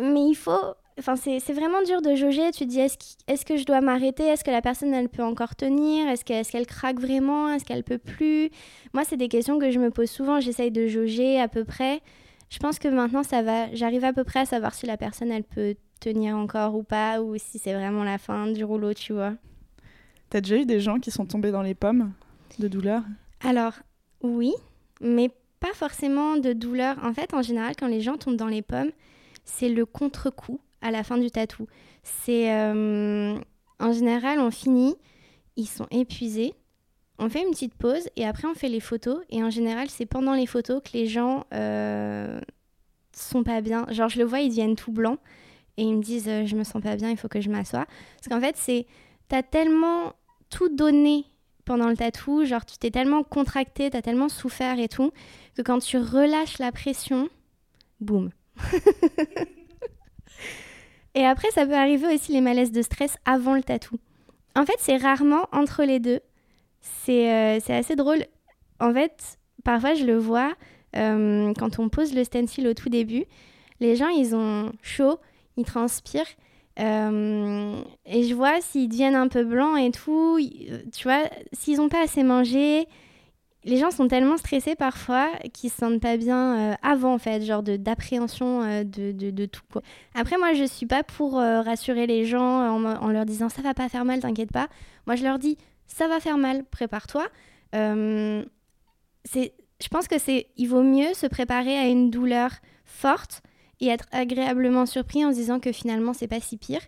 Mais 0.00 0.28
il 0.28 0.34
faut 0.34 0.74
Enfin, 0.98 1.14
c'est 1.16 1.52
vraiment 1.52 1.82
dur 1.82 2.00
de 2.00 2.14
jauger. 2.14 2.50
Tu 2.52 2.64
te 2.64 2.70
dis, 2.70 2.80
est-ce 2.80 3.44
que 3.44 3.58
je 3.58 3.66
dois 3.66 3.82
m'arrêter? 3.82 4.24
Est-ce 4.24 4.42
que 4.42 4.50
la 4.50 4.62
personne, 4.62 4.94
elle 4.94 5.10
peut 5.10 5.22
encore 5.22 5.54
tenir? 5.54 6.08
Est-ce 6.08 6.24
qu'elle 6.24 6.66
craque 6.66 6.98
vraiment? 6.98 7.52
Est-ce 7.52 7.66
qu'elle 7.66 7.84
peut 7.84 7.98
plus? 7.98 8.50
Moi, 8.94 9.04
c'est 9.04 9.18
des 9.18 9.28
questions 9.28 9.58
que 9.58 9.70
je 9.70 9.78
me 9.78 9.90
pose 9.90 10.08
souvent. 10.10 10.40
J'essaye 10.40 10.70
de 10.70 10.86
jauger 10.86 11.38
à 11.38 11.48
peu 11.48 11.64
près. 11.64 12.00
Je 12.48 12.58
pense 12.58 12.78
que 12.78 12.88
maintenant, 12.88 13.22
ça 13.22 13.42
va. 13.42 13.74
J'arrive 13.74 14.04
à 14.04 14.14
peu 14.14 14.24
près 14.24 14.40
à 14.40 14.46
savoir 14.46 14.72
si 14.74 14.86
la 14.86 14.96
personne, 14.96 15.30
elle 15.30 15.44
peut 15.44 15.74
tenir 16.00 16.36
encore 16.36 16.74
ou 16.74 16.82
pas, 16.82 17.20
ou 17.20 17.36
si 17.36 17.58
c'est 17.58 17.74
vraiment 17.74 18.04
la 18.04 18.16
fin 18.16 18.46
du 18.46 18.64
rouleau, 18.64 18.94
tu 18.94 19.12
vois. 19.12 19.34
T'as 20.30 20.40
déjà 20.40 20.56
eu 20.56 20.64
des 20.64 20.80
gens 20.80 20.98
qui 20.98 21.10
sont 21.10 21.26
tombés 21.26 21.50
dans 21.50 21.62
les 21.62 21.74
pommes 21.74 22.12
de 22.58 22.68
douleur? 22.68 23.02
Alors, 23.44 23.74
oui, 24.22 24.54
mais 25.00 25.30
pas 25.60 25.72
forcément 25.74 26.36
de 26.36 26.52
douleur. 26.52 26.96
En 27.04 27.12
fait, 27.12 27.34
en 27.34 27.42
général, 27.42 27.74
quand 27.78 27.86
les 27.86 28.00
gens 28.00 28.16
tombent 28.16 28.36
dans 28.36 28.46
les 28.46 28.62
pommes, 28.62 28.92
c'est 29.44 29.68
le 29.68 29.84
contre-coup 29.84 30.60
à 30.86 30.90
la 30.90 31.02
fin 31.02 31.18
du 31.18 31.30
tatou. 31.30 31.66
C'est 32.02 32.52
euh, 32.52 33.38
en 33.80 33.92
général, 33.92 34.38
on 34.38 34.50
finit, 34.50 34.96
ils 35.56 35.66
sont 35.66 35.86
épuisés. 35.90 36.54
On 37.18 37.28
fait 37.28 37.42
une 37.42 37.50
petite 37.50 37.74
pause 37.74 38.08
et 38.16 38.26
après 38.26 38.46
on 38.46 38.54
fait 38.54 38.68
les 38.68 38.80
photos. 38.80 39.18
Et 39.30 39.42
en 39.42 39.50
général, 39.50 39.88
c'est 39.90 40.06
pendant 40.06 40.34
les 40.34 40.46
photos 40.46 40.82
que 40.82 40.90
les 40.92 41.06
gens 41.06 41.44
euh, 41.52 42.40
sont 43.12 43.42
pas 43.42 43.60
bien. 43.60 43.86
Genre, 43.90 44.08
je 44.08 44.18
le 44.18 44.24
vois, 44.24 44.40
ils 44.40 44.50
viennent 44.50 44.76
tout 44.76 44.92
blancs 44.92 45.18
et 45.76 45.82
ils 45.82 45.96
me 45.96 46.02
disent 46.02 46.28
euh, 46.28 46.46
Je 46.46 46.56
me 46.56 46.64
sens 46.64 46.82
pas 46.82 46.96
bien, 46.96 47.10
il 47.10 47.16
faut 47.16 47.28
que 47.28 47.40
je 47.40 47.50
m'assoie. 47.50 47.86
Parce 48.16 48.28
qu'en 48.28 48.40
fait, 48.40 48.56
c'est. 48.56 48.86
T'as 49.28 49.42
tellement 49.42 50.12
tout 50.50 50.68
donné 50.68 51.24
pendant 51.64 51.88
le 51.88 51.96
tatou, 51.96 52.44
genre 52.44 52.64
tu 52.64 52.78
t'es 52.78 52.92
tellement 52.92 53.24
contracté, 53.24 53.90
t'as 53.90 54.02
tellement 54.02 54.28
souffert 54.28 54.78
et 54.78 54.86
tout, 54.86 55.10
que 55.56 55.62
quand 55.62 55.80
tu 55.80 55.98
relâches 55.98 56.58
la 56.60 56.70
pression, 56.70 57.28
boum, 57.98 58.30
Et 61.16 61.24
après, 61.24 61.50
ça 61.50 61.66
peut 61.66 61.74
arriver 61.74 62.14
aussi 62.14 62.32
les 62.32 62.42
malaises 62.42 62.72
de 62.72 62.82
stress 62.82 63.16
avant 63.24 63.54
le 63.54 63.62
tatou. 63.62 63.96
En 64.54 64.66
fait, 64.66 64.76
c'est 64.78 64.98
rarement 64.98 65.48
entre 65.50 65.82
les 65.82 65.98
deux. 65.98 66.20
C'est 66.82 67.32
euh, 67.32 67.58
assez 67.70 67.96
drôle. 67.96 68.24
En 68.80 68.92
fait, 68.92 69.38
parfois, 69.64 69.94
je 69.94 70.04
le 70.04 70.18
vois 70.18 70.52
euh, 70.94 71.54
quand 71.58 71.78
on 71.78 71.88
pose 71.88 72.14
le 72.14 72.22
stencil 72.22 72.68
au 72.68 72.74
tout 72.74 72.90
début. 72.90 73.24
Les 73.80 73.96
gens, 73.96 74.08
ils 74.08 74.36
ont 74.36 74.72
chaud, 74.82 75.18
ils 75.56 75.64
transpirent. 75.64 76.26
Euh, 76.78 77.80
et 78.04 78.24
je 78.24 78.34
vois 78.34 78.60
s'ils 78.60 78.90
deviennent 78.90 79.14
un 79.14 79.28
peu 79.28 79.42
blancs 79.42 79.78
et 79.78 79.90
tout. 79.90 80.38
Tu 80.92 81.02
vois, 81.04 81.22
s'ils 81.54 81.78
n'ont 81.78 81.88
pas 81.88 82.02
assez 82.02 82.24
mangé, 82.24 82.86
les 83.66 83.78
gens 83.78 83.90
sont 83.90 84.06
tellement 84.06 84.36
stressés 84.36 84.76
parfois 84.76 85.28
qu'ils 85.52 85.70
se 85.70 85.76
sentent 85.76 86.00
pas 86.00 86.16
bien 86.16 86.72
euh, 86.72 86.74
avant 86.82 87.14
en 87.14 87.18
fait, 87.18 87.42
genre 87.42 87.64
d'appréhension 87.64 88.62
euh, 88.62 88.84
de, 88.84 89.10
de, 89.10 89.30
de, 89.30 89.46
tout. 89.46 89.62
Après 90.14 90.38
moi 90.38 90.54
je 90.54 90.64
suis 90.64 90.86
pas 90.86 91.02
pour 91.02 91.38
euh, 91.38 91.62
rassurer 91.62 92.06
les 92.06 92.24
gens 92.24 92.78
en, 92.78 93.08
leur 93.08 93.26
disant 93.26 93.48
ça 93.48 93.62
va 93.62 93.74
pas 93.74 93.88
faire 93.88 94.04
mal, 94.04 94.20
t'inquiète 94.20 94.52
pas. 94.52 94.68
Moi 95.06 95.16
je 95.16 95.24
leur 95.24 95.40
dis 95.40 95.58
ça 95.88 96.06
va 96.06 96.20
faire 96.20 96.38
mal, 96.38 96.64
prépare-toi. 96.64 97.26
c'est, 97.72 99.52
je 99.82 99.88
pense 99.90 100.06
que 100.06 100.18
c'est, 100.18 100.46
il 100.56 100.68
vaut 100.68 100.84
mieux 100.84 101.12
se 101.14 101.26
préparer 101.26 101.76
à 101.76 101.88
une 101.88 102.10
douleur 102.10 102.50
forte 102.84 103.42
et 103.80 103.88
être 103.88 104.06
agréablement 104.12 104.86
surpris 104.86 105.24
en 105.24 105.32
se 105.32 105.36
disant 105.36 105.58
que 105.58 105.72
finalement 105.72 106.12
c'est 106.12 106.28
pas 106.28 106.40
si 106.40 106.56
pire 106.56 106.80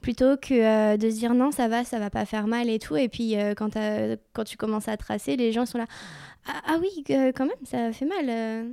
plutôt 0.00 0.36
que 0.36 0.54
euh, 0.54 0.96
de 0.96 1.10
se 1.10 1.16
dire 1.16 1.34
non 1.34 1.50
ça 1.50 1.68
va 1.68 1.84
ça 1.84 1.98
va 1.98 2.10
pas 2.10 2.24
faire 2.24 2.46
mal 2.46 2.68
et 2.68 2.78
tout 2.78 2.96
et 2.96 3.08
puis 3.08 3.36
euh, 3.36 3.54
quand, 3.54 3.70
tu 4.44 4.56
commences 4.56 4.88
à 4.88 4.96
tracer 4.96 5.36
les 5.36 5.52
gens 5.52 5.66
sont 5.66 5.78
là 5.78 5.86
ah, 6.46 6.62
ah 6.66 6.76
oui 6.80 7.04
quand 7.06 7.46
même 7.46 7.64
ça 7.64 7.92
fait 7.92 8.06
mal 8.06 8.26
euh. 8.28 8.72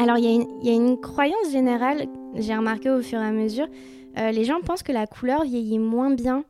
Alors, 0.00 0.16
il 0.16 0.24
y, 0.62 0.66
y, 0.66 0.70
a 0.70 0.74
une 0.74 0.98
croyance 0.98 1.50
générale, 1.50 2.06
j'ai 2.34 2.56
remarqué 2.56 2.88
au 2.88 3.02
fur 3.02 3.18
et 3.18 3.24
à 3.24 3.32
mesure, 3.32 3.66
les 4.18 4.44
gens 4.44 4.60
pensent 4.60 4.82
que 4.82 4.92
la 4.92 5.06
couleur 5.06 5.44
vieillit 5.44 5.78
moins 5.78 6.10
bien 6.10 6.44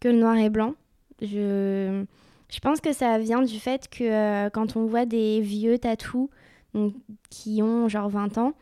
que 0.00 0.08
le 0.08 0.18
noir 0.18 0.36
et 0.36 0.50
blanc. 0.50 0.74
Je, 1.20 2.04
je 2.52 2.60
pense 2.60 2.80
que 2.82 2.92
ça 2.92 3.18
vient 3.18 3.42
du 3.42 3.58
fait 3.58 3.88
que 3.88 4.04
euh, 4.04 4.50
quand 4.50 4.76
on 4.76 4.84
voit 4.84 5.06
des 5.06 5.40
vieux 5.40 5.78
tatous 5.78 6.28
qui 7.30 7.62
ont 7.62 7.88
genre 7.88 8.10
20 8.10 8.36
ans, 8.38 8.52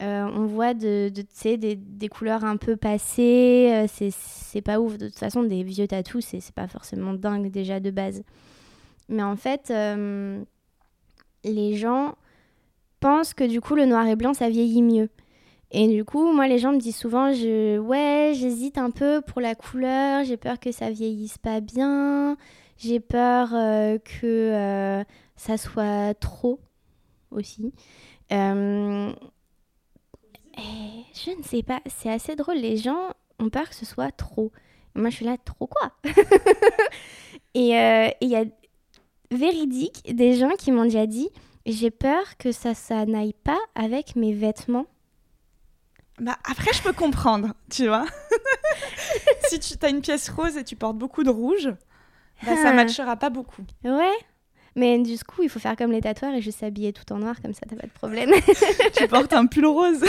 euh, 0.00 0.28
on 0.32 0.46
voit 0.46 0.74
de, 0.74 1.10
de 1.10 1.56
des, 1.56 1.76
des, 1.76 2.08
couleurs 2.08 2.44
un 2.44 2.56
peu 2.56 2.76
passées. 2.76 3.86
Euh, 3.90 4.08
c'est 4.10 4.62
pas 4.62 4.80
ouf. 4.80 4.96
De 4.96 5.08
toute 5.08 5.18
façon, 5.18 5.42
des 5.42 5.64
vieux 5.64 5.88
tatous, 5.88 6.24
c'est 6.24 6.54
pas 6.54 6.68
forcément 6.68 7.14
dingue 7.14 7.50
déjà 7.50 7.80
de 7.80 7.90
base. 7.90 8.22
Mais 9.08 9.22
en 9.22 9.36
fait, 9.36 9.72
les 11.44 11.76
gens 11.76 12.14
pensent 13.00 13.34
que 13.34 13.44
du 13.44 13.60
coup, 13.60 13.74
le 13.74 13.86
noir 13.86 14.06
et 14.06 14.14
blanc, 14.14 14.34
ça 14.34 14.48
vieillit 14.48 14.82
mieux. 14.82 15.08
Et 15.74 15.88
du 15.88 16.04
coup, 16.04 16.30
moi, 16.32 16.48
les 16.48 16.58
gens 16.58 16.72
me 16.72 16.78
disent 16.78 16.96
souvent, 16.96 17.30
ouais, 17.32 18.32
j'hésite 18.34 18.76
un 18.76 18.90
peu 18.90 19.22
pour 19.22 19.40
la 19.40 19.54
couleur, 19.54 20.22
j'ai 20.22 20.36
peur 20.36 20.60
que 20.60 20.70
ça 20.70 20.90
vieillisse 20.90 21.38
pas 21.38 21.62
bien, 21.62 22.36
j'ai 22.76 23.00
peur 23.00 23.54
euh, 23.54 23.96
que 23.96 24.26
euh, 24.26 25.02
ça 25.34 25.56
soit 25.56 26.12
trop 26.20 26.60
aussi. 27.30 27.72
Euh, 28.32 29.12
je 30.58 31.38
ne 31.38 31.42
sais 31.42 31.62
pas, 31.62 31.80
c'est 31.86 32.10
assez 32.10 32.36
drôle, 32.36 32.56
les 32.56 32.76
gens 32.76 33.08
ont 33.38 33.48
peur 33.48 33.70
que 33.70 33.74
ce 33.74 33.86
soit 33.86 34.12
trop. 34.12 34.52
Moi, 34.94 35.08
je 35.08 35.16
suis 35.16 35.24
là, 35.24 35.38
trop 35.42 35.66
quoi? 35.66 35.92
Et 37.54 37.70
il 38.20 38.28
y 38.28 38.36
a 38.36 38.44
véridique 39.30 40.14
des 40.14 40.34
gens 40.34 40.50
qui 40.58 40.70
m'ont 40.70 40.84
déjà 40.84 41.06
dit, 41.06 41.30
j'ai 41.64 41.90
peur 41.90 42.36
que 42.36 42.52
ça, 42.52 42.74
ça 42.74 43.06
n'aille 43.06 43.32
pas 43.32 43.58
avec 43.74 44.16
mes 44.16 44.34
vêtements 44.34 44.84
bah, 46.20 46.36
après, 46.44 46.72
je 46.72 46.82
peux 46.82 46.92
comprendre, 46.92 47.54
tu 47.70 47.86
vois. 47.86 48.06
si 49.48 49.58
tu 49.58 49.74
as 49.82 49.88
une 49.88 50.00
pièce 50.00 50.28
rose 50.28 50.56
et 50.56 50.64
tu 50.64 50.76
portes 50.76 50.98
beaucoup 50.98 51.24
de 51.24 51.30
rouge, 51.30 51.68
bah, 52.44 52.56
ça 52.56 52.70
ah. 52.70 52.72
matchera 52.72 53.16
pas 53.16 53.30
beaucoup. 53.30 53.62
Ouais. 53.84 54.12
Mais 54.74 54.98
du 54.98 55.18
coup, 55.18 55.42
il 55.42 55.50
faut 55.50 55.58
faire 55.58 55.76
comme 55.76 55.92
les 55.92 56.00
tatoueurs 56.00 56.34
et 56.34 56.40
juste 56.40 56.60
s'habiller 56.60 56.92
tout 56.92 57.10
en 57.12 57.18
noir, 57.18 57.40
comme 57.42 57.52
ça, 57.52 57.60
t'as 57.68 57.76
pas 57.76 57.86
de 57.86 57.92
problème. 57.92 58.30
tu 58.96 59.06
portes 59.06 59.32
un 59.32 59.46
pull 59.46 59.66
rose. 59.66 60.04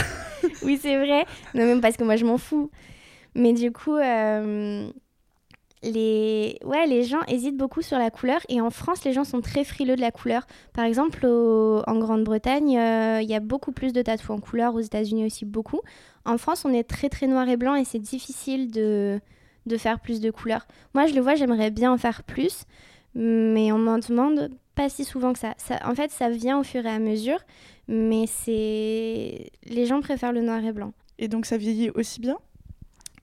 oui, 0.63 0.79
c'est 0.81 0.95
vrai. 0.95 1.25
Non, 1.53 1.65
même 1.65 1.81
parce 1.81 1.98
que 1.98 2.03
moi, 2.03 2.15
je 2.15 2.25
m'en 2.25 2.38
fous. 2.38 2.72
Mais 3.36 3.51
du 3.53 3.72
coup, 3.72 3.95
euh, 3.95 4.89
les... 5.84 6.58
Ouais, 6.66 6.88
les 6.88 7.04
gens 7.04 7.22
hésitent 7.28 7.58
beaucoup 7.58 7.82
sur 7.82 7.98
la 7.98 8.10
couleur. 8.10 8.40
Et 8.50 8.60
en 8.62 8.70
France, 8.70 9.04
les 9.04 9.13
gens 9.13 9.24
sont 9.24 9.42
très 9.42 9.63
frileux 9.63 9.96
de 9.96 10.02
la 10.02 10.12
couleur. 10.12 10.48
Par 10.74 10.86
exemple, 10.86 11.25
en 11.25 11.98
Grande-Bretagne, 12.00 12.78
euh, 12.78 13.20
il 13.22 13.30
y 13.30 13.36
a 13.36 13.40
beaucoup 13.40 13.72
plus 13.72 13.94
de 13.94 14.02
tatous 14.02 14.30
en 14.30 14.40
couleur. 14.40 14.74
Aux 14.75 14.80
États-Unis 14.80 15.25
aussi, 15.25 15.46
beaucoup. 15.46 15.82
En 16.25 16.38
France, 16.38 16.66
on 16.66 16.74
est 16.74 16.84
très, 16.84 17.10
très 17.10 17.28
noir 17.28 17.48
et 17.50 17.58
blanc 17.58 17.75
et 17.75 17.86
c'est 17.86 18.00
difficile 18.00 18.72
de... 18.72 19.20
de 19.66 19.78
faire 19.78 20.00
plus 20.00 20.22
de 20.22 20.32
couleurs. 20.32 20.66
Moi, 20.94 21.06
je 21.06 21.13
le 21.13 21.22
vois, 21.22 21.36
j'aimerais 21.36 21.70
bien 21.70 21.92
en 21.92 21.98
faire 21.98 22.24
plus. 22.24 22.63
Mais 23.16 23.72
on 23.72 23.78
m'en 23.78 24.00
demande 24.00 24.50
pas 24.74 24.90
si 24.90 25.04
souvent 25.04 25.34
que 25.34 25.40
ça. 25.40 25.54
ça. 25.58 25.80
En 25.86 25.94
fait, 25.94 26.10
ça 26.10 26.30
vient 26.30 26.60
au 26.60 26.63
fur 26.63 26.84
et 26.86 26.90
à 26.90 27.00
mesure. 27.00 27.40
Mais 27.88 28.25
c'est. 28.28 29.52
Les 29.66 29.86
gens 29.86 30.02
préfèrent 30.02 30.32
le 30.32 30.42
noir 30.42 30.63
et 30.63 30.72
blanc. 30.72 30.94
Et 31.20 31.28
donc, 31.28 31.46
ça 31.46 31.58
vieillit 31.58 31.92
aussi 31.92 32.20
bien? 32.20 32.38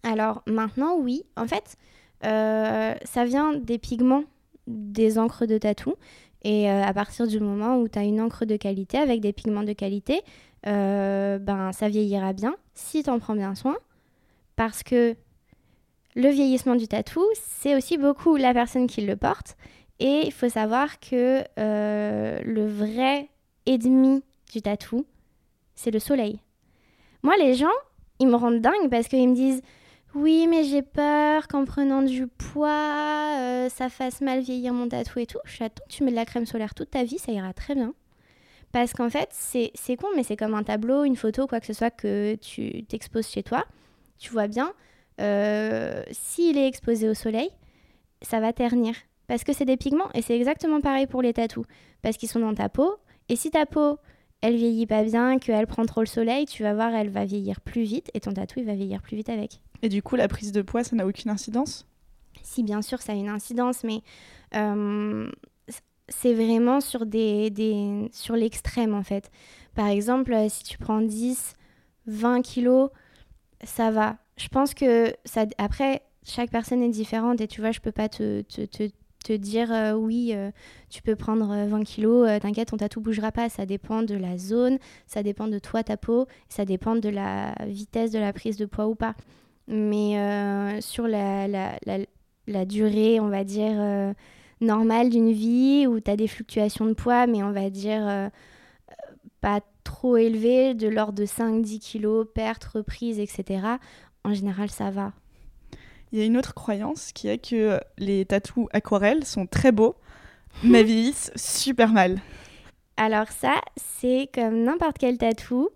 Alors 0.03 0.43
maintenant, 0.47 0.97
oui. 0.97 1.25
En 1.37 1.47
fait, 1.47 1.77
ça 2.23 3.25
vient 3.25 3.55
des 3.55 3.79
pigments 3.79 4.25
des 4.71 5.19
encres 5.19 5.47
de 5.47 5.59
tatou. 5.59 5.95
Et 6.43 6.71
euh, 6.71 6.83
à 6.83 6.95
partir 6.95 7.27
du 7.27 7.39
moment 7.39 7.79
où 7.79 7.89
tu 7.89 7.99
as 7.99 8.05
une 8.05 8.21
encre 8.21 8.47
de 8.47 8.57
qualité 8.57 8.99
avec 8.99 9.21
des 9.21 9.33
pigments 9.33 9.63
de 9.63 9.73
qualité, 9.73 10.23
euh, 10.67 11.39
ben, 11.39 11.73
ça 11.73 11.89
vieillira 11.89 12.33
bien 12.33 12.57
si 12.75 13.03
tu 13.03 13.11
en 13.11 13.19
prends 13.19 13.35
bien 13.35 13.55
soin. 13.55 13.77
Parce 14.57 14.83
que 14.83 15.17
le 16.15 16.29
vieillissement 16.29 16.77
du 16.77 16.89
tatou, 16.89 17.25
c'est 17.35 17.77
aussi 17.77 17.99
beaucoup 17.99 18.37
la 18.37 18.55
personne 18.55 18.87
qui 18.87 19.03
le 19.03 19.17
porte. 19.17 19.57
Et 19.99 20.23
il 20.25 20.33
faut 20.33 20.49
savoir 20.49 20.99
que 21.01 21.45
le 21.57 22.67
vrai 22.67 23.29
ennemi 23.67 24.23
du 24.51 24.63
tatou, 24.63 25.05
c'est 25.75 25.91
le 25.91 25.99
soleil. 25.99 26.41
Moi, 27.23 27.35
les 27.39 27.55
gens, 27.55 27.69
ils 28.19 28.27
me 28.27 28.37
rendent 28.37 28.61
dingue 28.63 28.89
parce 28.91 29.09
qu'ils 29.09 29.29
me 29.29 29.35
disent 29.35 29.61
oui, 30.15 30.47
mais 30.49 30.65
j'ai 30.65 30.83
peur 30.83 31.47
qu'en 31.47 31.65
prenant 31.65 32.03
du 32.03 32.27
poids, 32.27 33.37
euh, 33.39 33.69
ça 33.69 33.89
fasse 33.89 34.21
mal 34.21 34.41
vieillir 34.41 34.73
mon 34.73 34.89
tatou 34.89 35.21
et 35.21 35.27
tout. 35.27 35.39
Je 35.45 35.53
suis 35.53 35.65
attends, 35.65 35.85
tu 35.89 36.03
mets 36.03 36.11
de 36.11 36.17
la 36.17 36.25
crème 36.25 36.47
solaire 36.47 36.75
toute 36.75 36.91
ta 36.91 37.05
vie, 37.05 37.19
ça 37.19 37.31
ira 37.31 37.53
très 37.53 37.75
bien. 37.75 37.95
Parce 38.73 38.93
qu'en 38.93 39.11
fait, 39.11 39.29
c'est 39.33 39.97
con, 39.97 40.09
mais 40.17 40.23
c'est 40.23 40.37
comme 40.37 40.55
un 40.55 40.63
tableau, 40.63 41.05
une 41.05 41.17
photo, 41.17 41.47
quoi 41.47 41.61
que 41.61 41.67
ce 41.67 41.73
soit 41.73 41.91
que 41.91 42.37
tu 42.37 42.85
t'exposes 42.85 43.29
chez 43.29 43.43
toi. 43.43 43.65
Tu 44.19 44.31
vois 44.31 44.49
bien, 44.49 44.73
euh, 45.21 46.03
s'il 46.11 46.59
est 46.59 46.67
exposé 46.67 47.09
au 47.09 47.15
soleil, 47.15 47.51
ça 48.23 48.41
va 48.41 48.53
ternir. 48.53 48.95
Parce 49.27 49.45
que 49.45 49.53
c'est 49.53 49.65
des 49.65 49.77
pigments, 49.77 50.11
et 50.15 50.23
c'est 50.23 50.37
exactement 50.37 50.81
pareil 50.81 51.07
pour 51.07 51.23
les 51.23 51.33
tatous. 51.33 51.65
Parce 52.03 52.17
qu'ils 52.17 52.29
sont 52.29 52.41
dans 52.41 52.55
ta 52.55 52.69
peau, 52.69 52.97
et 53.29 53.37
si 53.37 53.51
ta 53.51 53.65
peau, 53.67 53.99
elle 54.43 54.57
vieillit 54.57 54.87
pas 54.87 55.03
bien, 55.05 55.39
qu'elle 55.39 55.67
prend 55.67 55.85
trop 55.85 56.01
le 56.01 56.07
soleil, 56.07 56.47
tu 56.47 56.63
vas 56.63 56.75
voir, 56.75 56.95
elle 56.95 57.11
va 57.11 57.25
vieillir 57.25 57.61
plus 57.61 57.83
vite, 57.83 58.11
et 58.15 58.21
ton 58.21 58.33
tatou, 58.33 58.61
il 58.61 58.67
va 58.67 58.75
vieillir 58.75 59.03
plus 59.03 59.17
vite 59.17 59.29
avec. 59.29 59.61
Et 59.83 59.89
du 59.89 60.03
coup, 60.03 60.17
la 60.17 60.29
prise 60.29 60.53
de 60.53 60.63
poids, 60.63 60.85
ça 60.85 60.97
n'a 60.97 61.07
aucune 61.07 61.31
incidence? 61.31 61.87
Si, 62.43 62.63
bien 62.63 62.83
sûr, 62.83 63.01
ça 63.03 63.13
a 63.13 63.15
une 63.15 63.29
incidence, 63.29 63.85
mais 63.85 64.03
euh, 64.55 65.31
c'est 66.09 66.35
vraiment 66.35 66.81
sur, 66.81 67.07
des, 67.07 67.51
des 67.51 68.09
sur 68.13 68.35
l'extrême, 68.35 68.95
en 68.95 69.03
fait. 69.03 69.31
Par 69.75 69.87
exemple, 69.87 70.33
euh, 70.33 70.49
si 70.49 70.65
tu 70.65 70.79
prends 70.79 71.01
10, 71.01 71.55
20 72.07 72.43
kilos, 72.43 72.91
ça 73.63 73.91
va. 73.91 74.17
Je 74.37 74.49
pense 74.49 74.75
que 74.75 75.13
ça, 75.25 75.45
après, 75.59 76.03
chaque 76.25 76.51
personne 76.51 76.83
est 76.83 76.91
différente 76.91 77.41
et 77.41 77.47
tu 77.47 77.61
vois, 77.61 77.73
je 77.73 77.81
peux 77.81 77.93
pas 77.93 78.09
te, 78.09 78.43
te, 78.43 78.63
te, 78.63 78.91
te 79.25 79.33
dire 79.33 79.73
euh, 79.73 79.93
oui, 79.93 80.35
tu 80.89 81.03
peux 81.03 81.17
prendre 81.17 81.47
20 81.47 81.85
kilos, 81.85 82.29
t'inquiète, 82.41 82.69
ton 82.69 82.77
tatou 82.77 83.01
bougera 83.01 83.33
pas. 83.33 83.49
Ça 83.49 83.67
dépend 83.67 84.03
de 84.03 84.15
la 84.15 84.39
zone, 84.39 84.79
ça 85.07 85.23
dépend 85.23 85.49
de 85.49 85.59
toi, 85.59 85.83
ta 85.83 85.97
peau, 85.97 86.27
ça 86.49 86.65
dépend 86.65 86.97
de 86.97 87.09
la 87.09 87.55
vitesse 87.67 88.11
de 88.11 88.19
la 88.19 88.33
prise 88.33 88.57
de 88.57 88.67
poids 88.67 88.87
ou 88.87 88.95
pas. 88.95 89.15
Mais 89.71 90.19
euh, 90.19 90.81
sur 90.81 91.07
la, 91.07 91.47
la, 91.47 91.79
la, 92.49 92.65
durée, 92.65 93.21
on 93.21 93.29
va 93.29 93.45
dire, 93.45 93.77
euh, 93.77 94.13
normale 94.61 95.11
d'une 95.11 95.31
vie, 95.31 95.87
où 95.87 96.01
tu 96.01 96.11
as 96.11 96.17
des 96.17 96.27
fluctuations 96.27 96.87
de 96.87 96.93
poids, 96.93 97.29
mais 97.29 97.45
on 97.45 97.53
va 97.53 97.71
dire 97.71 98.07
euh, 98.07 98.29
pas 99.41 99.61
trop 99.85 100.17
élevées, 100.17 100.75
de 100.75 100.89
l'ordre 100.89 101.13
de 101.13 101.25
5-10 101.25 101.79
kilos, 101.79 102.27
perte, 102.35 102.65
reprise, 102.65 103.21
etc., 103.21 103.65
en 104.25 104.35
général, 104.35 104.71
ça 104.71 104.91
va. 104.91 105.13
Il 106.13 106.19
y 106.19 106.23
a 106.23 106.25
une 106.25 106.37
autre 106.37 106.55
croyance 106.55 107.13
qui 107.13 107.29
est 107.29 107.39
que 107.39 107.81
les 107.99 108.25
tatous 108.25 108.67
aquarelles 108.73 109.25
sont 109.25 109.47
très 109.47 109.73
beaux, 109.73 109.95
mais 110.65 110.83
vieillissent 110.85 111.31
super 111.37 111.93
mal. 111.93 112.19
Alors 112.97 113.29
ça, 113.29 113.61
c'est 113.77 114.29
comme 114.35 114.65
n'importe 114.65 114.99
quel 114.99 115.19
tatou, 115.19 115.71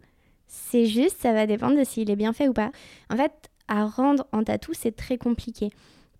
C'est 0.47 0.87
juste, 0.87 1.21
ça 1.21 1.33
va 1.33 1.47
dépendre 1.47 1.79
de 1.79 1.85
s'il 1.85 2.11
est 2.11 2.17
bien 2.17 2.33
fait 2.33 2.49
ou 2.49 2.53
pas. 2.53 2.71
En 3.11 3.17
fait, 3.17 3.33
à 3.69 3.87
rendre 3.87 4.27
en 4.33 4.45
tatou, 4.45 4.73
c'est 4.75 4.95
très 4.95 5.19
compliqué 5.19 5.71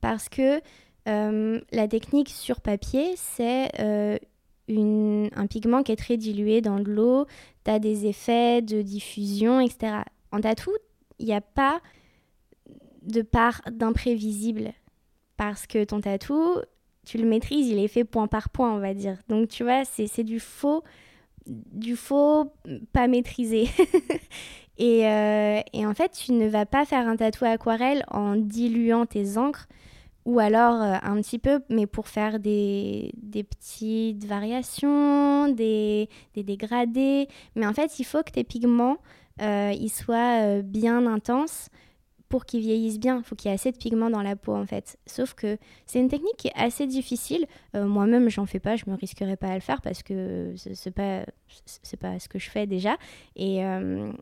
parce 0.01 0.29
que 0.29 0.61
euh, 1.09 1.61
la 1.73 1.89
technique 1.89 2.31
sur 2.31 2.61
papier, 2.61 3.15
c'est 3.17 3.69
euh, 3.81 4.19
un 4.69 5.47
pigment 5.47 5.83
qui 5.83 5.93
est 5.93 5.97
très 5.97 6.17
dilué 6.17 6.61
dans 6.61 6.79
de 6.79 6.91
l'eau, 6.91 7.27
tu 7.65 7.71
as 7.71 7.79
des 7.79 8.07
effets 8.07 8.63
de 8.63 8.81
diffusion, 8.83 9.61
etc. 9.61 10.03
En 10.33 10.41
tatou, 10.41 10.73
il 11.19 11.27
n'y 11.27 11.35
a 11.35 11.41
pas 11.41 11.81
de 13.05 13.23
part 13.23 13.61
d'imprévisible 13.71 14.73
parce 15.37 15.67
que 15.67 15.85
ton 15.85 16.01
tatou, 16.01 16.57
tu 17.05 17.19
le 17.19 17.27
maîtrises, 17.27 17.69
il 17.69 17.79
est 17.79 17.89
fait 17.89 18.05
point 18.05 18.27
par 18.27 18.49
point, 18.49 18.73
on 18.73 18.79
va 18.79 18.95
dire. 18.95 19.19
Donc 19.29 19.49
tu 19.49 19.63
vois, 19.63 19.85
c'est 19.85 20.25
du 20.25 20.41
faux, 20.41 20.83
du 21.47 21.97
faux 21.97 22.53
pas 22.93 23.09
maîtrisé. 23.09 23.69
et, 24.79 25.07
euh, 25.07 25.61
et, 25.73 25.87
en 25.87 25.95
fait, 25.95 26.13
tu 26.13 26.33
ne 26.33 26.49
vas 26.49 26.67
pas 26.67 26.85
faire 26.85 27.07
un 27.07 27.17
tatou 27.17 27.45
aquarelle 27.45 28.05
en 28.11 28.37
diluant 28.37 29.07
tes 29.07 29.37
encres 29.39 29.67
ou 30.25 30.39
alors 30.39 30.81
euh, 30.81 30.95
un 31.03 31.21
petit 31.21 31.39
peu, 31.39 31.61
mais 31.69 31.87
pour 31.87 32.09
faire 32.09 32.39
des, 32.41 33.13
des 33.17 33.45
petites 33.45 34.25
variations, 34.25 35.49
des, 35.49 36.09
des, 36.35 36.43
dégradés. 36.43 37.29
Mais 37.57 37.67
en 37.67 37.75
fait, 37.75 37.99
il 37.99 38.05
faut 38.05 38.23
que 38.23 38.31
tes 38.33 38.45
pigments 38.45 38.97
euh, 39.43 39.73
ils 39.77 39.91
soient 39.91 40.63
bien 40.63 41.09
intenses 41.09 41.69
pour 42.35 42.47
qu'ils 42.47 42.63
vieillissent 42.63 42.99
bien. 42.99 43.19
Il 43.19 43.23
faut 43.23 43.37
qu'il 43.37 43.49
y 43.49 43.53
ait 43.53 43.55
assez 43.55 43.71
de 43.71 43.77
pigments 43.77 44.11
dans 44.11 44.21
la 44.21 44.35
peau 44.35 44.57
en 44.57 44.67
fait. 44.67 44.99
Sauf 45.07 45.35
que 45.35 45.57
c'est 45.87 46.01
une 46.01 46.09
technique 46.09 46.37
qui 46.37 46.49
est 46.49 46.57
assez 46.57 46.85
difficile. 46.85 47.47
Moi-même, 47.75 48.29
j'en 48.29 48.45
fais 48.45 48.59
pas, 48.59 48.75
je 48.75 48.87
me 48.89 48.97
risquerais 48.97 49.37
pas 49.37 49.47
à 49.47 49.55
le 49.55 49.61
faire 49.61 49.81
parce 49.81 50.03
que 50.03 50.53
c'est 50.57 50.91
pas 50.91 51.25
pas 52.01 52.19
ce 52.19 52.29
que 52.29 52.41
je 52.41 52.51
fais 52.51 52.67
déjà 52.67 52.97
et, 53.37 53.59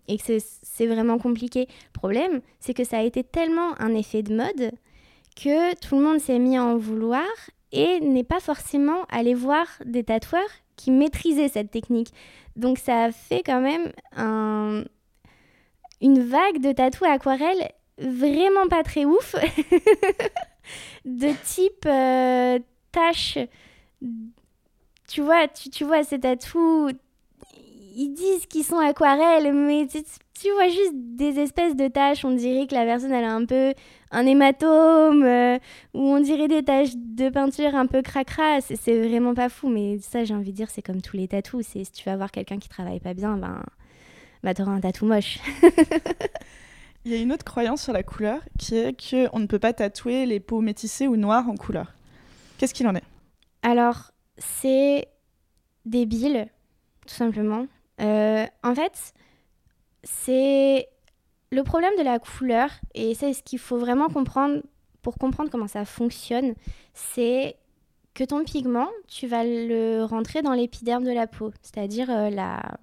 et 0.08 0.18
que 0.18 0.36
c'est 0.62 0.86
vraiment 0.86 1.16
compliqué. 1.16 1.60
Le 1.70 1.98
problème, 1.98 2.42
c'est 2.60 2.74
que 2.74 2.84
ça 2.84 2.98
a 2.98 3.02
été 3.02 3.24
tellement 3.24 3.80
un 3.80 3.94
effet 3.94 4.22
de 4.22 4.36
mode 4.36 4.72
que 5.34 5.74
tout 5.76 5.96
le 5.96 6.02
monde 6.02 6.20
s'est 6.20 6.38
mis 6.38 6.58
à 6.58 6.64
en 6.64 6.76
vouloir 6.76 7.24
et 7.72 7.98
n'est 8.00 8.24
pas 8.24 8.40
forcément 8.40 9.06
allé 9.08 9.32
voir 9.32 9.64
des 9.86 10.04
tatoueurs 10.04 10.52
qui 10.76 10.90
maîtrisaient 10.90 11.48
cette 11.48 11.70
technique. 11.70 12.12
Donc 12.56 12.76
ça 12.76 13.04
a 13.04 13.10
fait 13.10 13.42
quand 13.42 13.62
même 13.62 13.90
un... 14.14 14.84
une 16.02 16.20
vague 16.20 16.60
de 16.60 16.72
tatoues 16.72 17.06
aquarelles 17.06 17.70
vraiment 17.98 18.68
pas 18.68 18.82
très 18.82 19.04
ouf, 19.04 19.34
de 21.04 21.32
type 21.44 21.86
euh. 21.86 22.58
Tu 25.08 25.20
vois, 25.20 25.48
tu, 25.48 25.70
tu 25.70 25.84
vois 25.84 26.04
ces 26.04 26.20
tatous, 26.20 26.92
ils 27.94 28.12
disent 28.12 28.46
qu'ils 28.46 28.64
sont 28.64 28.78
aquarelles, 28.78 29.52
mais 29.52 29.86
tu 29.86 30.50
vois 30.52 30.68
juste 30.68 30.92
des 30.94 31.38
espèces 31.38 31.76
de 31.76 31.88
taches, 31.88 32.24
on 32.24 32.32
dirait 32.32 32.66
que 32.66 32.74
la 32.74 32.84
personne 32.84 33.12
a 33.12 33.34
un 33.34 33.44
peu 33.44 33.74
un 34.10 34.26
hématome, 34.26 35.22
euh, 35.22 35.58
ou 35.94 36.00
on 36.00 36.20
dirait 36.20 36.48
des 36.48 36.62
taches 36.62 36.94
de 36.96 37.28
peinture 37.28 37.74
un 37.74 37.86
peu 37.86 38.02
cracra, 38.02 38.60
c'est 38.60 39.06
vraiment 39.06 39.34
pas 39.34 39.48
fou, 39.48 39.68
mais 39.68 39.98
ça 39.98 40.24
j'ai 40.24 40.34
envie 40.34 40.52
de 40.52 40.56
dire 40.56 40.70
c'est 40.70 40.82
comme 40.82 41.02
tous 41.02 41.16
les 41.16 41.28
tatous, 41.28 41.66
si 41.66 41.84
tu 41.90 42.04
vas 42.04 42.16
voir 42.16 42.30
quelqu'un 42.30 42.58
qui 42.58 42.68
travaille 42.68 43.00
pas 43.00 43.14
bien, 43.14 43.36
ben, 43.36 43.62
bah 44.42 44.54
t'auras 44.54 44.72
un 44.72 44.80
tatou 44.80 45.06
moche. 45.06 45.38
Il 47.04 47.10
y 47.10 47.14
a 47.14 47.18
une 47.18 47.32
autre 47.32 47.44
croyance 47.44 47.82
sur 47.82 47.92
la 47.92 48.02
couleur 48.02 48.40
qui 48.58 48.76
est 48.76 49.10
qu'on 49.10 49.40
ne 49.40 49.46
peut 49.46 49.58
pas 49.58 49.72
tatouer 49.72 50.24
les 50.24 50.38
peaux 50.38 50.60
métissées 50.60 51.08
ou 51.08 51.16
noires 51.16 51.48
en 51.48 51.56
couleur. 51.56 51.94
Qu'est-ce 52.58 52.74
qu'il 52.74 52.86
en 52.86 52.94
est? 52.94 53.02
Alors, 53.62 54.12
c'est 54.38 55.08
débile, 55.84 56.46
tout 57.06 57.14
simplement. 57.14 57.66
Euh, 58.00 58.46
en 58.62 58.74
fait, 58.74 59.14
c'est 60.04 60.88
le 61.50 61.62
problème 61.64 61.92
de 61.98 62.04
la 62.04 62.18
couleur, 62.18 62.70
et 62.94 63.14
c'est 63.14 63.32
ce 63.32 63.42
qu'il 63.42 63.58
faut 63.58 63.78
vraiment 63.78 64.08
comprendre 64.08 64.62
pour 65.02 65.18
comprendre 65.18 65.50
comment 65.50 65.66
ça 65.66 65.84
fonctionne, 65.84 66.54
c'est 66.94 67.56
que 68.14 68.22
ton 68.22 68.44
pigment, 68.44 68.88
tu 69.08 69.26
vas 69.26 69.42
le 69.44 70.04
rentrer 70.04 70.42
dans 70.42 70.52
l'épiderme 70.52 71.04
de 71.04 71.10
la 71.10 71.26
peau, 71.26 71.52
c'est-à-dire 71.62 72.08
euh, 72.10 72.30
la, 72.30 72.78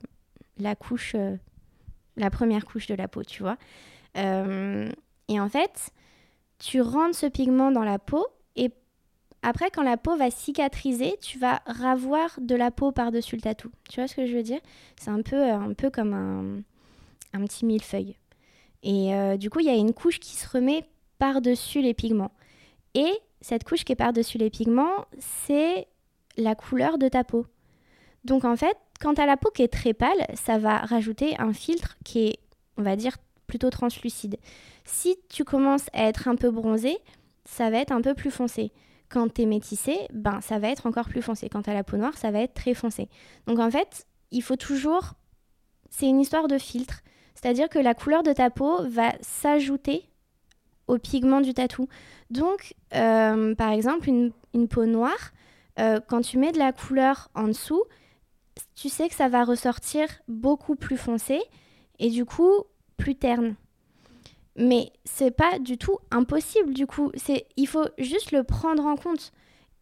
la 0.57 0.75
couche, 0.75 1.15
euh, 1.15 1.37
la 2.17 2.29
première 2.29 2.65
couche 2.65 2.87
de 2.87 2.95
la 2.95 3.07
peau, 3.07 3.23
tu 3.23 3.43
vois. 3.43 3.57
Euh, 4.17 4.91
et 5.27 5.39
en 5.39 5.49
fait, 5.49 5.91
tu 6.57 6.81
rentres 6.81 7.15
ce 7.15 7.25
pigment 7.25 7.71
dans 7.71 7.83
la 7.83 7.99
peau, 7.99 8.25
et 8.55 8.71
après, 9.41 9.71
quand 9.71 9.83
la 9.83 9.97
peau 9.97 10.15
va 10.17 10.31
cicatriser, 10.31 11.15
tu 11.21 11.39
vas 11.39 11.61
ravoir 11.65 12.29
de 12.39 12.55
la 12.55 12.71
peau 12.71 12.91
par-dessus 12.91 13.35
le 13.35 13.41
tatou. 13.41 13.71
Tu 13.89 13.99
vois 13.99 14.07
ce 14.07 14.15
que 14.15 14.25
je 14.25 14.35
veux 14.35 14.43
dire? 14.43 14.59
C'est 14.99 15.11
un 15.11 15.21
peu, 15.21 15.41
un 15.41 15.73
peu 15.73 15.89
comme 15.89 16.13
un, 16.13 16.61
un 17.33 17.45
petit 17.45 17.65
millefeuille. 17.65 18.15
Et 18.83 19.13
euh, 19.13 19.37
du 19.37 19.49
coup, 19.49 19.59
il 19.59 19.65
y 19.65 19.69
a 19.69 19.75
une 19.75 19.93
couche 19.93 20.19
qui 20.19 20.35
se 20.35 20.47
remet 20.47 20.85
par-dessus 21.17 21.81
les 21.81 21.93
pigments. 21.93 22.31
Et 22.95 23.11
cette 23.41 23.63
couche 23.63 23.83
qui 23.83 23.93
est 23.93 23.95
par-dessus 23.95 24.37
les 24.37 24.49
pigments, 24.49 25.05
c'est 25.19 25.87
la 26.37 26.55
couleur 26.55 26.97
de 26.97 27.07
ta 27.07 27.23
peau. 27.23 27.45
Donc 28.25 28.45
en 28.45 28.55
fait, 28.55 28.77
quand 28.99 29.15
tu 29.15 29.21
as 29.21 29.25
la 29.25 29.37
peau 29.37 29.49
qui 29.51 29.63
est 29.63 29.71
très 29.71 29.93
pâle, 29.93 30.25
ça 30.33 30.57
va 30.57 30.77
rajouter 30.77 31.39
un 31.39 31.53
filtre 31.53 31.97
qui 32.03 32.27
est, 32.27 32.39
on 32.77 32.83
va 32.83 32.95
dire, 32.95 33.17
plutôt 33.49 33.69
translucide. 33.69 34.37
Si 34.85 35.17
tu 35.27 35.43
commences 35.43 35.87
à 35.91 36.05
être 36.05 36.29
un 36.29 36.35
peu 36.35 36.49
bronzé, 36.49 36.97
ça 37.43 37.69
va 37.69 37.79
être 37.79 37.91
un 37.91 38.01
peu 38.01 38.13
plus 38.13 38.31
foncé. 38.31 38.71
Quand 39.09 39.33
tu 39.33 39.41
es 39.41 39.45
métissé, 39.45 39.97
ben, 40.13 40.39
ça 40.39 40.59
va 40.59 40.69
être 40.69 40.85
encore 40.85 41.09
plus 41.09 41.21
foncé. 41.21 41.49
Quand 41.49 41.63
tu 41.63 41.69
as 41.69 41.73
la 41.73 41.83
peau 41.83 41.97
noire, 41.97 42.17
ça 42.17 42.31
va 42.31 42.39
être 42.39 42.53
très 42.53 42.73
foncé. 42.73 43.09
Donc 43.47 43.59
en 43.59 43.69
fait, 43.69 44.05
il 44.31 44.41
faut 44.41 44.55
toujours... 44.55 45.15
C'est 45.89 46.07
une 46.07 46.21
histoire 46.21 46.47
de 46.47 46.57
filtre. 46.59 47.01
C'est-à-dire 47.33 47.67
que 47.67 47.79
la 47.79 47.95
couleur 47.95 48.21
de 48.21 48.31
ta 48.31 48.49
peau 48.49 48.87
va 48.87 49.13
s'ajouter 49.21 50.09
au 50.87 50.97
pigment 50.97 51.41
du 51.41 51.53
tatou. 51.53 51.87
Donc, 52.29 52.75
euh, 52.93 53.55
par 53.55 53.71
exemple, 53.71 54.09
une, 54.09 54.67
peau 54.67 54.85
noire, 54.85 55.31
euh, 55.79 55.99
quand 56.07 56.21
tu 56.21 56.37
mets 56.37 56.51
de 56.51 56.59
la 56.59 56.73
couleur 56.73 57.29
en 57.33 57.47
dessous, 57.47 57.83
tu 58.75 58.89
sais 58.89 59.09
que 59.09 59.15
ça 59.15 59.29
va 59.29 59.43
ressortir 59.43 60.07
beaucoup 60.27 60.75
plus 60.75 60.97
foncé 60.97 61.41
et 61.99 62.09
du 62.09 62.25
coup 62.25 62.65
plus 62.99 63.15
terne. 63.15 63.55
Mais 64.55 64.91
c'est 65.05 65.31
pas 65.31 65.57
du 65.57 65.77
tout 65.77 65.97
impossible 66.11 66.73
du 66.73 66.85
coup. 66.85 67.11
C'est, 67.15 67.47
il 67.57 67.67
faut 67.67 67.87
juste 67.97 68.31
le 68.31 68.43
prendre 68.43 68.85
en 68.85 68.95
compte. 68.95 69.31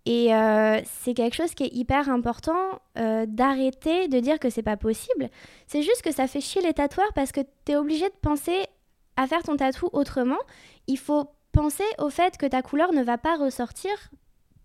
Et 0.05 0.33
euh, 0.33 0.79
c'est 0.85 1.13
quelque 1.13 1.35
chose 1.35 1.53
qui 1.53 1.63
est 1.63 1.73
hyper 1.73 2.09
important 2.09 2.79
euh, 2.97 3.25
d'arrêter 3.27 4.07
de 4.07 4.21
dire 4.21 4.39
que 4.39 4.49
c'est 4.49 4.63
pas 4.63 4.77
possible. 4.77 5.29
C'est 5.65 5.81
juste 5.81 6.01
que 6.01 6.13
ça 6.13 6.27
fait 6.27 6.39
chier 6.39 6.61
les 6.61 6.73
tatoueurs 6.73 7.11
parce 7.13 7.33
que 7.33 7.41
tu 7.65 7.73
es 7.73 7.75
obligé 7.75 8.05
de 8.05 8.15
penser 8.21 8.57
à 9.17 9.27
faire 9.27 9.43
ton 9.43 9.57
tatou 9.57 9.89
autrement. 9.91 10.37
Il 10.87 10.97
faut 10.97 11.25
penser 11.51 11.83
au 11.97 12.09
fait 12.09 12.37
que 12.37 12.45
ta 12.45 12.61
couleur 12.61 12.93
ne 12.93 13.03
va 13.03 13.17
pas 13.17 13.35
ressortir 13.35 13.91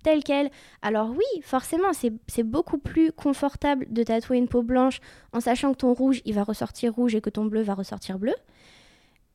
telle 0.03 0.23
qu'elle. 0.25 0.51
Alors 0.83 1.11
oui, 1.11 1.43
forcément, 1.43 1.93
c'est 1.93 2.43
beaucoup 2.43 2.79
plus 2.79 3.13
confortable 3.13 3.87
de 3.91 4.03
tatouer 4.03 4.39
une 4.39 4.49
peau 4.49 4.63
blanche 4.63 5.01
en 5.33 5.41
sachant 5.41 5.73
que 5.73 5.79
ton 5.79 5.93
rouge, 5.93 6.23
il 6.25 6.35
va 6.35 6.45
ressortir 6.45 6.95
rouge 6.95 7.15
et 7.15 7.21
que 7.21 7.31
ton 7.31 7.45
bleu 7.45 7.63
va 7.63 7.75
ressortir 7.75 8.19
bleu. 8.19 8.35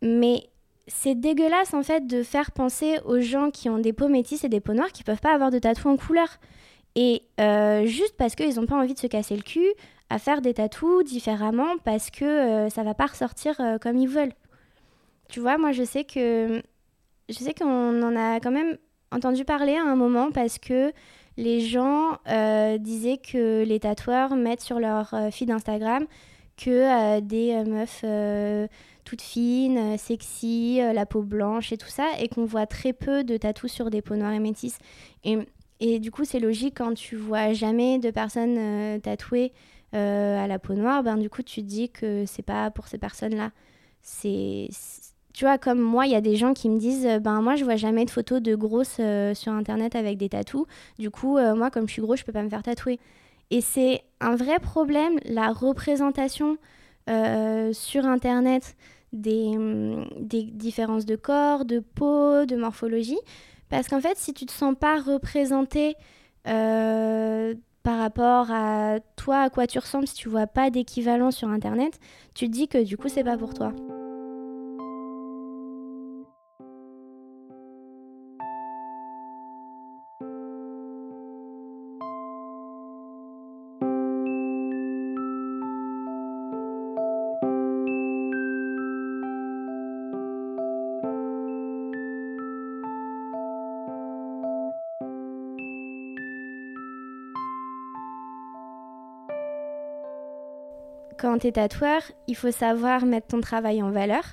Mais 0.01 0.49
c'est 0.88 1.15
dégueulasse 1.15 1.73
en 1.73 1.84
fait 1.84 2.08
de 2.08 2.23
faire 2.23 2.51
penser 2.51 2.99
aux 3.06 3.19
gens 3.19 3.51
qui 3.51 3.69
ont 3.69 3.77
des 3.77 3.93
peaux 3.93 4.08
métisses 4.08 4.43
et 4.43 4.49
des 4.49 4.60
peaux 4.60 4.73
noires 4.73 4.91
qui 4.91 5.03
peuvent 5.03 5.19
pas 5.19 5.34
avoir 5.34 5.51
de 5.51 5.60
tatouage 5.60 5.93
en 5.93 5.97
couleur. 5.97 6.39
Et 6.95 7.23
euh, 7.39 7.86
juste 7.86 8.15
parce 8.17 8.36
qu'ils 8.36 8.56
n'ont 8.56 8.65
pas 8.65 8.75
envie 8.75 8.93
de 8.93 8.99
se 8.99 9.08
casser 9.08 9.36
le 9.36 9.43
cul 9.43 9.67
à 10.10 10.19
faire 10.19 10.41
des 10.41 10.53
tatous 10.53 11.03
différemment 11.03 11.77
parce 11.84 12.10
que 12.10 12.25
euh, 12.25 12.69
ça 12.69 12.84
va 12.84 12.93
pas 12.93 13.08
ressortir 13.08 13.60
euh, 13.60 13.77
comme 13.77 13.97
ils 13.97 14.08
veulent. 14.08 14.34
Tu 15.30 15.39
vois, 15.39 15.58
moi 15.58 15.73
je 15.73 15.84
sais 15.84 16.06
que 16.06 16.62
je 17.30 17.36
sais 17.36 17.53
qu'on 17.53 18.01
en 18.01 18.15
a 18.15 18.39
quand 18.39 18.51
même 18.51 18.77
entendu 19.12 19.46
parler 19.46 19.76
à 19.76 19.84
un 19.84 19.96
moment 19.96 20.32
parce 20.32 20.60
que 20.60 20.91
les 21.38 21.62
gens 21.62 22.17
disaient 22.80 23.17
que 23.17 23.63
les 23.63 23.80
tatoueurs 23.80 24.36
mettent 24.36 24.62
sur 24.62 24.80
leur 24.80 25.13
feed 25.32 25.52
Instagram 25.52 26.06
que 26.58 27.20
des 27.20 27.63
meufs 27.63 28.04
toute 29.08 29.22
fine, 29.22 29.78
euh, 29.78 29.98
sexy, 29.98 30.80
euh, 30.82 30.91
la 30.91 31.06
peau 31.06 31.22
blanche 31.22 31.72
et 31.72 31.78
tout 31.78 31.88
ça, 31.88 32.12
et 32.20 32.28
qu'on 32.28 32.43
voit 32.43 32.65
très 32.65 32.91
peu 32.91 33.24
de 33.24 33.38
tatous 33.38 33.72
sur 33.72 33.89
des 33.89 34.02
peaux 34.02 34.17
noires 34.17 34.34
et 34.34 34.39
métisses. 34.39 34.80
Et, 35.80 36.00
du 36.00 36.12
coup, 36.12 36.26
c'est 36.26 36.39
logique 36.39 36.76
quand 36.78 36.93
tu 36.93 37.15
vois 37.15 37.54
jamais 37.54 38.00
de 38.00 38.12
personnes 38.12 38.58
euh, 38.58 39.00
tatouées 39.00 39.54
à 39.93 40.46
la 40.46 40.60
peau 40.60 40.74
noire, 40.74 41.02
ben 41.02 41.17
du 41.17 41.28
coup, 41.28 41.41
tu 41.41 41.62
te 41.62 41.65
dis 41.65 41.89
que 41.89 42.26
c'est 42.28 42.43
pas 42.43 42.70
pour 42.70 42.88
ces 42.88 43.00
personnes-là. 43.00 43.52
C'est 44.04 44.67
tu 45.38 45.45
vois, 45.45 45.58
comme 45.58 45.80
moi, 45.80 46.08
il 46.08 46.12
y 46.12 46.15
a 46.15 46.21
des 46.21 46.36
gens 46.36 46.54
qui 46.54 46.69
me 46.69 46.80
disent 46.80 47.08
Ben, 47.21 47.41
moi, 47.41 47.56
je 47.56 47.63
vois 47.63 47.76
jamais 47.76 48.06
de 48.06 48.10
photos 48.10 48.41
de 48.41 48.56
grosses 48.56 49.00
sur 49.34 49.52
internet 49.52 49.95
avec 49.95 50.17
des 50.17 50.30
tatous. 50.30 50.65
Du 50.97 51.12
coup, 51.12 51.38
moi, 51.38 51.69
comme 51.69 51.88
je 51.88 51.93
suis 51.93 52.02
grosse, 52.02 52.19
je 52.19 52.26
peux 52.26 52.32
pas 52.32 52.43
me 52.43 52.50
faire 52.50 52.63
tatouer. 52.63 53.00
Et 53.52 53.62
c'est 53.62 54.02
un 54.19 54.36
vrai 54.36 54.60
problème, 54.60 55.19
la 55.26 55.52
représentation 55.54 56.58
sur 57.08 58.06
internet 58.06 58.76
Hum, 59.13 60.06
des, 60.19 60.43
différences 60.43 61.06
de 61.06 61.15
corps, 61.15 61.65
de 61.65 61.80
peau, 61.80 62.45
de 62.45 62.56
morphologie. 62.56 63.19
Parce 63.69 63.88
qu'en 63.88 64.02
fait, 64.02 64.17
si 64.17 64.34
tu 64.34 64.45
te 64.45 64.52
sens 64.52 64.76
pas 64.80 65.00
représenté 65.00 65.95
euh, 66.47 67.54
par 67.84 68.00
rapport 68.00 68.52
à 68.52 69.00
toi, 69.15 69.41
à 69.43 69.50
quoi 69.50 69.67
tu 69.67 69.80
ressembles, 69.80 70.08
si 70.08 70.15
tu 70.15 70.30
vois 70.30 70.47
pas 70.47 70.69
d'équivalent 70.69 71.32
sur 71.32 71.50
Internet, 71.50 72.00
tu 72.36 72.47
te 72.47 72.52
dis 72.52 72.67
que 72.67 72.84
du 72.84 72.97
coup, 72.97 73.10
c'est 73.10 73.23
pas 73.23 73.38
pour 73.38 73.54
toi. 73.54 73.73
Quand 101.17 101.39
tu 101.39 101.47
es 101.47 101.51
tatoueur, 101.53 102.01
il 102.27 102.36
faut 102.36 102.51
savoir 102.51 103.06
mettre 103.06 103.27
ton 103.27 103.41
travail 103.41 103.82
en 103.82 103.91
valeur 103.91 104.23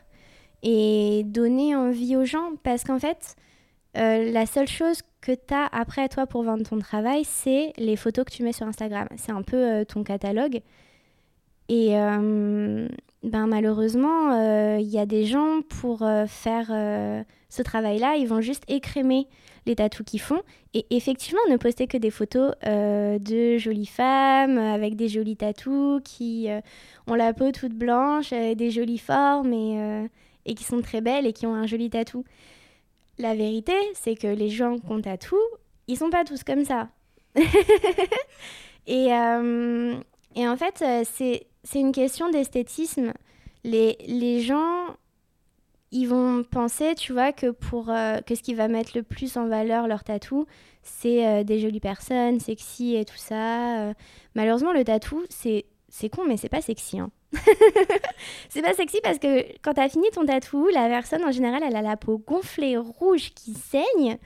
et 0.63 1.23
donner 1.27 1.77
envie 1.77 2.17
aux 2.17 2.25
gens 2.25 2.53
parce 2.63 2.85
qu'en 2.85 2.99
fait, 2.99 3.37
euh, 3.97 4.31
la 4.33 4.47
seule 4.47 4.69
chose 4.69 5.01
que 5.21 5.33
tu 5.33 5.55
as 5.55 5.67
après 5.67 6.09
toi 6.09 6.27
pour 6.27 6.43
vendre 6.43 6.69
ton 6.69 6.79
travail, 6.79 7.25
c'est 7.25 7.73
les 7.77 7.97
photos 7.97 8.25
que 8.25 8.33
tu 8.33 8.43
mets 8.43 8.53
sur 8.53 8.67
Instagram. 8.67 9.07
C'est 9.17 9.33
un 9.33 9.43
peu 9.43 9.57
euh, 9.57 9.85
ton 9.85 10.03
catalogue. 10.03 10.61
Et 11.69 11.99
euh, 11.99 12.89
ben, 13.23 13.47
malheureusement, 13.47 14.77
il 14.77 14.89
y 14.89 14.99
a 14.99 15.07
des 15.07 15.25
gens 15.25 15.61
pour 15.69 16.07
faire 16.27 16.67
ce 17.49 17.63
travail-là, 17.63 18.17
ils 18.17 18.27
vont 18.27 18.41
juste 18.41 18.65
écrémer 18.69 19.29
les 19.67 19.77
tatous 19.77 20.05
qu'ils 20.05 20.21
font. 20.21 20.43
Et 20.75 20.87
effectivement, 20.91 21.41
ne 21.49 21.57
poster 21.57 21.87
que 21.87 21.97
des 21.97 22.11
photos 22.11 22.53
euh, 22.67 23.19
de 23.19 23.59
jolies 23.59 23.87
femmes 23.87 24.59
avec 24.59 24.97
des 24.97 25.09
jolis 25.09 25.37
tatous 25.37 26.01
qui 26.05 26.51
euh, 26.51 26.61
ont 27.07 27.15
la 27.15 27.33
peau 27.33 27.53
toute 27.53 27.73
blanche, 27.73 28.33
euh, 28.33 28.55
des 28.55 28.71
jolies 28.71 28.99
formes 28.99 29.53
et, 29.53 30.09
et, 30.47 30.55
qui 30.55 30.65
sont 30.65 30.83
très 30.83 31.01
belles 31.01 31.27
et 31.27 31.33
qui 31.33 31.47
ont 31.47 31.55
un 31.55 31.67
joli 31.67 31.91
tatou. 31.91 32.25
La 33.19 33.35
vérité, 33.35 33.75
c'est 33.95 34.17
que 34.17 34.27
les 34.27 34.49
gens 34.49 34.79
qui 34.79 34.91
ont 34.91 35.01
tatou, 35.01 35.39
ils 35.87 35.97
sont 35.97 36.11
pas 36.11 36.25
tous 36.25 36.43
comme 36.43 36.65
ça. 36.65 36.89
et, 38.87 39.07
et, 39.07 40.49
en 40.49 40.57
fait, 40.57 40.85
c'est 41.05 41.47
une 41.75 41.93
question 41.93 42.31
d'esthétisme. 42.31 43.13
Les, 43.65 43.97
les 44.07 44.41
gens 44.41 44.97
ils 45.95 46.07
vont 46.07 46.43
penser, 46.43 46.97
tu 46.97 47.13
vois, 47.13 47.33
que 47.33 47.51
pour 47.51 47.89
euh, 47.89 48.19
que 48.21 48.35
ce 48.35 48.43
qui 48.43 48.55
va 48.55 48.67
mettre 48.67 48.97
le 48.97 49.05
plus 49.05 49.37
en 49.37 49.47
valeur 49.47 49.87
leur 49.87 50.03
tatou, 50.03 50.45
c'est 50.83 51.25
euh, 51.25 51.45
des 51.45 51.61
jolies 51.61 51.79
personnes, 51.79 52.41
sexy 52.41 52.97
et 52.97 53.05
tout 53.05 53.17
ça. 53.17 53.79
Euh. 53.79 53.95
Malheureusement, 54.35 54.73
le 54.73 54.83
tatou, 54.83 55.25
c'est 55.31 55.67
c'est 55.89 56.09
con, 56.09 56.23
mais 56.27 56.37
c'est 56.37 56.49
pas 56.49 56.61
sexy. 56.61 56.99
Hein. 56.99 57.11
c'est 58.49 58.63
pas 58.63 58.75
sexy 58.75 58.99
parce 59.05 59.21
que 59.21 59.43
quand 59.63 59.75
t'as 59.75 59.89
fini 59.89 60.11
ton 60.11 60.27
tatou, 60.27 60.69
la 60.69 60.89
personne 60.89 61.25
en 61.25 61.31
général, 61.31 61.63
elle 61.65 61.77
a 61.77 61.83
la 61.83 61.97
peau 61.97 62.19
gonflée, 62.19 62.77
rouge, 62.77 63.31
qui 63.31 63.55
saigne. 63.55 64.19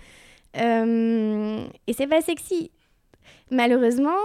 et 0.55 1.93
c'est 1.93 2.07
pas 2.07 2.23
sexy. 2.23 2.71
Malheureusement, 3.51 4.17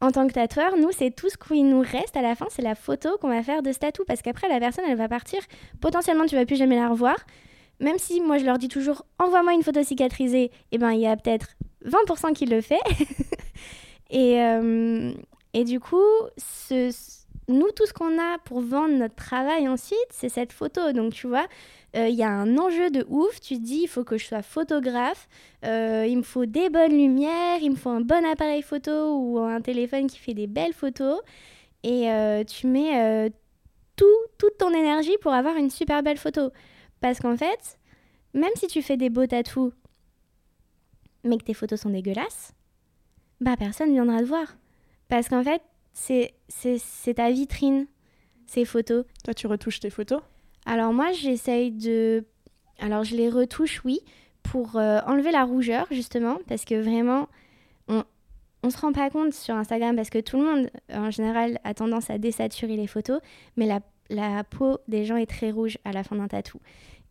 en 0.00 0.10
tant 0.10 0.26
que 0.26 0.32
tatoueur, 0.34 0.76
nous, 0.76 0.90
c'est 0.92 1.10
tout 1.10 1.30
ce 1.30 1.36
qui 1.36 1.62
nous 1.62 1.80
reste 1.80 2.16
à 2.16 2.22
la 2.22 2.34
fin, 2.34 2.46
c'est 2.50 2.62
la 2.62 2.74
photo 2.74 3.16
qu'on 3.20 3.28
va 3.28 3.42
faire 3.42 3.62
de 3.62 3.72
ce 3.72 3.78
tatou. 3.78 4.04
Parce 4.06 4.22
qu'après, 4.22 4.48
la 4.48 4.60
personne, 4.60 4.84
elle 4.88 4.96
va 4.96 5.08
partir. 5.08 5.40
Potentiellement, 5.80 6.26
tu 6.26 6.36
vas 6.36 6.44
plus 6.44 6.56
jamais 6.56 6.76
la 6.76 6.88
revoir. 6.88 7.16
Même 7.80 7.98
si 7.98 8.20
moi, 8.20 8.38
je 8.38 8.44
leur 8.44 8.58
dis 8.58 8.68
toujours, 8.68 9.04
envoie-moi 9.18 9.54
une 9.54 9.62
photo 9.62 9.82
cicatrisée, 9.82 10.50
eh 10.72 10.78
ben, 10.78 10.92
il 10.92 11.00
y 11.00 11.06
a 11.06 11.16
peut-être 11.16 11.56
20% 11.84 12.32
qui 12.34 12.46
le 12.46 12.60
fait. 12.60 12.80
et, 14.10 14.40
euh, 14.42 15.12
et 15.52 15.64
du 15.64 15.80
coup, 15.80 16.04
ce, 16.36 16.90
nous, 17.48 17.70
tout 17.70 17.86
ce 17.86 17.92
qu'on 17.92 18.18
a 18.18 18.38
pour 18.38 18.60
vendre 18.60 18.96
notre 18.96 19.14
travail 19.14 19.68
ensuite, 19.68 19.98
c'est 20.10 20.28
cette 20.28 20.52
photo. 20.52 20.92
Donc, 20.92 21.12
tu 21.12 21.28
vois, 21.28 21.46
euh, 21.96 22.08
il 22.08 22.16
y 22.16 22.24
a 22.24 22.30
un 22.30 22.58
enjeu 22.58 22.90
de 22.90 23.06
ouf. 23.08 23.40
Tu 23.40 23.56
te 23.56 23.62
dis, 23.62 23.82
il 23.82 23.88
faut 23.88 24.02
que 24.02 24.18
je 24.18 24.26
sois 24.26 24.42
photographe, 24.42 25.28
euh, 25.64 26.06
il 26.08 26.18
me 26.18 26.22
faut 26.22 26.44
des 26.44 26.70
bonnes 26.70 26.96
lumières, 26.96 27.58
il 27.62 27.70
me 27.70 27.76
faut 27.76 27.90
un 27.90 28.00
bon 28.00 28.24
appareil 28.24 28.62
photo 28.62 29.16
ou 29.16 29.38
un 29.38 29.60
téléphone 29.60 30.08
qui 30.08 30.18
fait 30.18 30.34
des 30.34 30.48
belles 30.48 30.72
photos. 30.72 31.20
Et 31.84 32.10
euh, 32.10 32.42
tu 32.42 32.66
mets 32.66 33.30
tout, 33.94 34.06
toute 34.38 34.58
ton 34.58 34.70
énergie 34.70 35.16
pour 35.20 35.32
avoir 35.32 35.56
une 35.56 35.70
super 35.70 36.02
belle 36.02 36.18
photo. 36.18 36.50
Parce 37.00 37.20
qu'en 37.20 37.36
fait, 37.36 37.78
même 38.34 38.50
si 38.56 38.66
tu 38.66 38.82
fais 38.82 38.96
des 38.96 39.08
beaux 39.08 39.26
tatous, 39.26 39.72
mais 41.22 41.38
que 41.38 41.44
tes 41.44 41.54
photos 41.54 41.80
sont 41.80 41.90
dégueulasses, 41.90 42.52
bah 43.40 43.56
personne 43.56 43.92
viendra 43.92 44.18
te 44.18 44.24
voir. 44.24 44.56
Parce 45.08 45.28
qu'en 45.28 45.44
fait, 45.44 45.62
c'est 45.96 47.14
ta 47.14 47.30
vitrine, 47.30 47.86
ces 48.46 48.64
photos. 48.64 49.04
Toi, 49.24 49.34
tu 49.34 49.46
retouches 49.46 49.80
tes 49.80 49.90
photos? 49.90 50.20
Alors 50.66 50.92
moi, 50.92 51.12
j'essaye 51.12 51.72
de... 51.72 52.24
Alors 52.78 53.02
je 53.04 53.16
les 53.16 53.30
retouche, 53.30 53.82
oui, 53.84 54.00
pour 54.42 54.76
euh, 54.76 55.00
enlever 55.06 55.32
la 55.32 55.44
rougeur, 55.44 55.86
justement, 55.90 56.38
parce 56.46 56.64
que 56.64 56.74
vraiment, 56.80 57.28
on 57.88 58.04
ne 58.64 58.70
se 58.70 58.78
rend 58.78 58.92
pas 58.92 59.10
compte 59.10 59.32
sur 59.32 59.54
Instagram, 59.54 59.96
parce 59.96 60.10
que 60.10 60.18
tout 60.18 60.36
le 60.36 60.44
monde, 60.44 60.70
en 60.92 61.10
général, 61.10 61.58
a 61.64 61.72
tendance 61.72 62.10
à 62.10 62.18
désaturer 62.18 62.76
les 62.76 62.86
photos, 62.86 63.20
mais 63.56 63.66
la, 63.66 63.80
la 64.10 64.44
peau 64.44 64.78
des 64.88 65.04
gens 65.04 65.16
est 65.16 65.26
très 65.26 65.50
rouge 65.50 65.78
à 65.84 65.92
la 65.92 66.02
fin 66.02 66.16
d'un 66.16 66.28
tatou. 66.28 66.58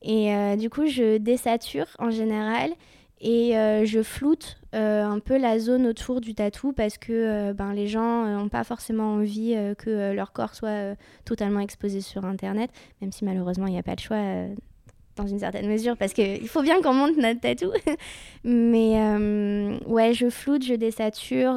Et 0.01 0.33
euh, 0.35 0.55
du 0.55 0.69
coup, 0.69 0.85
je 0.85 1.17
désature 1.17 1.87
en 1.97 2.11
général 2.11 2.71
et 3.27 3.57
euh, 3.57 3.85
je 3.85 4.03
floute 4.03 4.57
euh, 4.75 5.03
un 5.03 5.17
peu 5.17 5.37
la 5.37 5.57
zone 5.57 5.87
autour 5.87 6.21
du 6.21 6.35
tatou 6.35 6.73
parce 6.73 6.99
que 6.99 7.11
euh, 7.11 7.53
ben, 7.53 7.73
les 7.73 7.87
gens 7.87 8.23
n'ont 8.25 8.49
pas 8.49 8.63
forcément 8.63 9.13
envie 9.13 9.55
que 9.79 10.13
leur 10.13 10.31
corps 10.31 10.53
soit 10.53 10.95
totalement 11.25 11.59
exposé 11.59 12.01
sur 12.01 12.23
Internet, 12.23 12.69
même 13.01 13.11
si 13.11 13.25
malheureusement 13.25 13.65
il 13.65 13.73
n'y 13.73 13.79
a 13.79 13.83
pas 13.83 13.95
de 13.95 13.99
choix 13.99 14.21
dans 15.15 15.25
une 15.25 15.39
certaine 15.39 15.67
mesure 15.67 15.97
parce 15.97 16.13
qu'il 16.13 16.47
faut 16.47 16.61
bien 16.61 16.79
qu'on 16.83 16.93
monte 16.93 17.17
notre 17.17 17.39
tatou. 17.39 17.71
Mais 18.43 18.93
ouais, 19.87 20.13
je 20.13 20.29
floute, 20.29 20.63
je 20.63 20.75
désature 20.75 21.55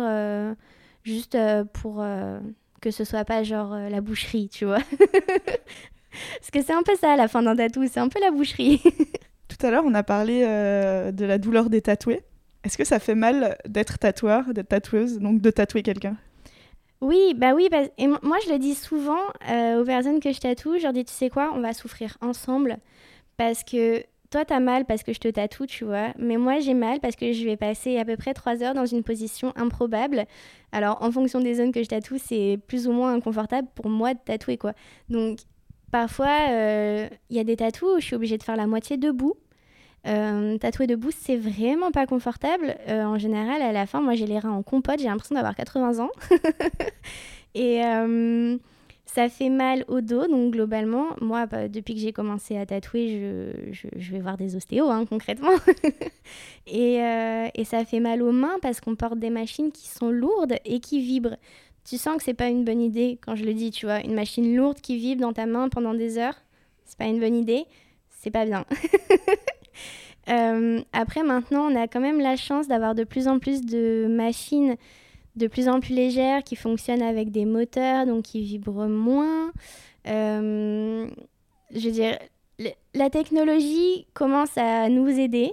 juste 1.04 1.36
pour 1.74 2.02
que 2.80 2.90
ce 2.90 3.04
soit 3.04 3.26
pas 3.26 3.42
genre 3.42 3.74
la 3.74 4.00
boucherie, 4.00 4.48
tu 4.48 4.64
vois. 4.64 4.78
parce 6.38 6.50
que 6.50 6.62
c'est 6.62 6.72
un 6.72 6.82
peu 6.82 6.94
ça 6.96 7.14
la 7.14 7.28
fin 7.28 7.42
d'un 7.42 7.56
tatou, 7.56 7.86
c'est 7.86 8.00
un 8.00 8.08
peu 8.08 8.20
la 8.22 8.30
boucherie. 8.30 8.80
Tout 9.48 9.66
à 9.66 9.70
l'heure, 9.70 9.84
on 9.86 9.94
a 9.94 10.02
parlé 10.02 10.44
euh, 10.46 11.10
de 11.10 11.24
la 11.24 11.38
douleur 11.38 11.70
des 11.70 11.80
tatoués. 11.82 12.22
Est-ce 12.64 12.76
que 12.76 12.84
ça 12.84 12.98
fait 12.98 13.14
mal 13.14 13.56
d'être 13.66 13.98
tatoueur, 13.98 14.52
d'être 14.52 14.68
tatoueuse, 14.68 15.18
donc 15.18 15.40
de 15.40 15.50
tatouer 15.50 15.82
quelqu'un? 15.82 16.16
Oui, 17.00 17.32
bah 17.36 17.54
oui, 17.54 17.68
et 17.96 18.06
moi 18.08 18.38
je 18.44 18.52
le 18.52 18.58
dis 18.58 18.74
souvent 18.74 19.20
euh, 19.48 19.80
aux 19.80 19.84
personnes 19.84 20.18
que 20.18 20.32
je 20.32 20.40
tatoue, 20.40 20.78
je 20.78 20.82
leur 20.82 20.92
dis 20.92 21.04
tu 21.04 21.12
sais 21.12 21.30
quoi, 21.30 21.52
on 21.54 21.60
va 21.60 21.72
souffrir 21.72 22.18
ensemble 22.20 22.78
parce 23.36 23.62
que 23.62 24.02
toi 24.30 24.44
t'as 24.44 24.58
mal 24.58 24.84
parce 24.84 25.04
que 25.04 25.12
je 25.12 25.20
te 25.20 25.28
tatoue, 25.28 25.66
tu 25.66 25.84
vois, 25.84 26.08
mais 26.18 26.36
moi 26.38 26.58
j'ai 26.58 26.74
mal 26.74 26.98
parce 26.98 27.14
que 27.14 27.32
je 27.32 27.44
vais 27.44 27.56
passer 27.56 27.98
à 27.98 28.04
peu 28.04 28.16
près 28.16 28.34
trois 28.34 28.64
heures 28.64 28.74
dans 28.74 28.84
une 28.84 29.04
position 29.04 29.52
improbable. 29.54 30.24
Alors 30.72 31.00
en 31.00 31.12
fonction 31.12 31.40
des 31.40 31.54
zones 31.54 31.70
que 31.70 31.84
je 31.84 31.88
tatoue, 31.88 32.18
c'est 32.18 32.58
plus 32.66 32.88
ou 32.88 32.92
moins 32.92 33.14
inconfortable 33.14 33.68
pour 33.76 33.88
moi 33.88 34.14
de 34.14 34.18
tatouer 34.24 34.58
quoi. 34.58 34.72
Donc 35.08 35.38
parfois 35.90 36.50
euh, 36.50 37.08
il 37.30 37.36
y 37.36 37.40
a 37.40 37.44
des 37.44 37.56
tatous 37.56 37.96
où 37.96 38.00
je 38.00 38.04
suis 38.04 38.16
obligée 38.16 38.38
de 38.38 38.42
faire 38.42 38.56
la 38.56 38.66
moitié 38.66 38.96
debout 38.96 39.34
euh, 40.06 40.56
tatouer 40.58 40.86
debout, 40.86 41.10
c'est 41.10 41.36
vraiment 41.36 41.90
pas 41.90 42.06
confortable. 42.06 42.76
Euh, 42.88 43.04
en 43.04 43.18
général, 43.18 43.60
à 43.60 43.72
la 43.72 43.86
fin, 43.86 44.00
moi 44.00 44.14
j'ai 44.14 44.26
les 44.26 44.38
reins 44.38 44.52
en 44.52 44.62
compote, 44.62 44.98
j'ai 44.98 45.06
l'impression 45.06 45.34
d'avoir 45.34 45.54
80 45.54 45.98
ans. 45.98 46.10
et 47.54 47.84
euh, 47.84 48.56
ça 49.04 49.28
fait 49.28 49.50
mal 49.50 49.84
au 49.88 50.00
dos, 50.00 50.26
donc 50.26 50.52
globalement, 50.52 51.08
moi, 51.20 51.46
bah, 51.46 51.68
depuis 51.68 51.94
que 51.94 52.00
j'ai 52.00 52.12
commencé 52.12 52.56
à 52.56 52.64
tatouer, 52.64 53.72
je, 53.72 54.12
vais 54.12 54.20
voir 54.20 54.36
des 54.36 54.56
ostéos, 54.56 54.88
hein, 54.88 55.04
concrètement. 55.04 55.50
et, 56.66 57.64
ça 57.64 57.84
fait 57.84 58.00
mal 58.00 58.22
aux 58.22 58.32
mains 58.32 58.58
parce 58.62 58.80
qu'on 58.80 58.94
porte 58.94 59.18
des 59.18 59.30
machines 59.30 59.72
qui 59.72 59.88
sont 59.88 60.10
lourdes 60.10 60.54
et 60.64 60.80
qui 60.80 61.00
vibrent. 61.00 61.36
Tu 61.84 61.96
sens 61.96 62.16
que 62.16 62.22
c'est 62.22 62.34
pas 62.34 62.48
une 62.48 62.64
bonne 62.64 62.80
idée 62.80 63.18
quand 63.22 63.34
je 63.34 63.44
le 63.44 63.54
dis, 63.54 63.70
tu 63.70 63.86
vois, 63.86 64.00
une 64.00 64.14
machine 64.14 64.56
lourde 64.56 64.80
qui 64.80 64.96
vibre 64.96 65.22
dans 65.22 65.32
ta 65.32 65.46
main 65.46 65.68
pendant 65.68 65.94
des 65.94 66.18
heures, 66.18 66.36
c'est 66.84 66.98
pas 66.98 67.06
une 67.06 67.20
bonne 67.20 67.34
idée, 67.34 67.64
c'est 68.10 68.30
pas 68.30 68.44
bien. 68.44 68.64
Euh, 70.30 70.82
après, 70.92 71.22
maintenant, 71.22 71.72
on 71.72 71.74
a 71.74 71.88
quand 71.88 72.00
même 72.00 72.20
la 72.20 72.36
chance 72.36 72.68
d'avoir 72.68 72.94
de 72.94 73.02
plus 73.02 73.28
en 73.28 73.38
plus 73.38 73.62
de 73.62 74.06
machines 74.10 74.76
de 75.38 75.46
plus 75.46 75.68
en 75.68 75.80
plus 75.80 75.94
légères 75.94 76.42
qui 76.42 76.56
fonctionnent 76.56 77.02
avec 77.02 77.30
des 77.30 77.46
moteurs, 77.46 78.06
donc 78.06 78.24
qui 78.24 78.42
vibrent 78.42 78.88
moins. 78.88 79.52
Euh, 80.06 81.06
je 81.70 81.80
veux 81.80 81.92
dire, 81.92 82.18
la 82.94 83.08
technologie 83.08 84.06
commence 84.14 84.56
à 84.58 84.88
nous 84.88 85.08
aider, 85.08 85.52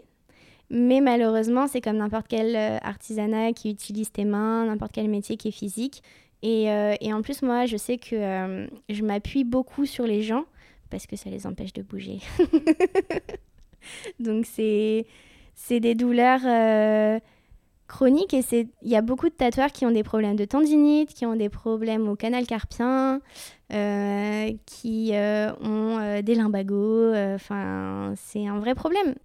mais 0.69 1.01
malheureusement, 1.01 1.67
c'est 1.67 1.81
comme 1.81 1.97
n'importe 1.97 2.27
quel 2.27 2.55
euh, 2.55 2.77
artisanat 2.81 3.53
qui 3.53 3.69
utilise 3.69 4.11
tes 4.11 4.25
mains, 4.25 4.65
n'importe 4.65 4.91
quel 4.93 5.09
métier 5.09 5.37
qui 5.37 5.49
est 5.49 5.51
physique. 5.51 6.01
Et, 6.41 6.65
et 7.01 7.11
en 7.11 7.23
plus, 7.23 7.41
moi, 7.41 7.65
je 7.65 7.75
sais 7.75 7.97
que 7.97 8.67
je 8.87 9.03
m'appuie 9.03 9.43
beaucoup 9.43 9.87
sur 9.87 10.05
les 10.05 10.21
gens 10.21 10.45
parce 10.91 11.07
que 11.07 11.15
ça 11.15 11.31
les 11.31 11.47
empêche 11.47 11.73
de 11.73 11.81
bouger. 11.81 12.19
Donc 14.19 14.45
c'est 14.45 15.05
des 15.69 15.95
douleurs 15.95 16.41
euh, 16.45 17.19
chronique 17.87 18.33
et 18.33 18.43
il 18.81 18.89
y 18.89 18.95
a 18.95 19.01
beaucoup 19.01 19.29
de 19.29 19.33
tatoueurs 19.33 19.71
qui 19.71 19.85
ont 19.85 19.91
des 19.91 20.03
problèmes 20.03 20.35
de 20.35 20.45
tendinite, 20.45 21.13
qui 21.13 21.25
ont 21.25 21.35
des 21.35 21.49
problèmes 21.49 22.07
au 22.09 22.15
canal 22.15 22.45
carpien, 22.45 23.21
euh, 23.73 24.51
qui 24.65 25.11
euh, 25.13 25.51
ont 25.61 25.99
euh, 25.99 26.21
des 26.21 26.35
limbagos. 26.35 27.13
Enfin, 27.13 28.13
c'est 28.15 28.47
un 28.47 28.59
vrai 28.59 28.75
problème. 28.75 29.15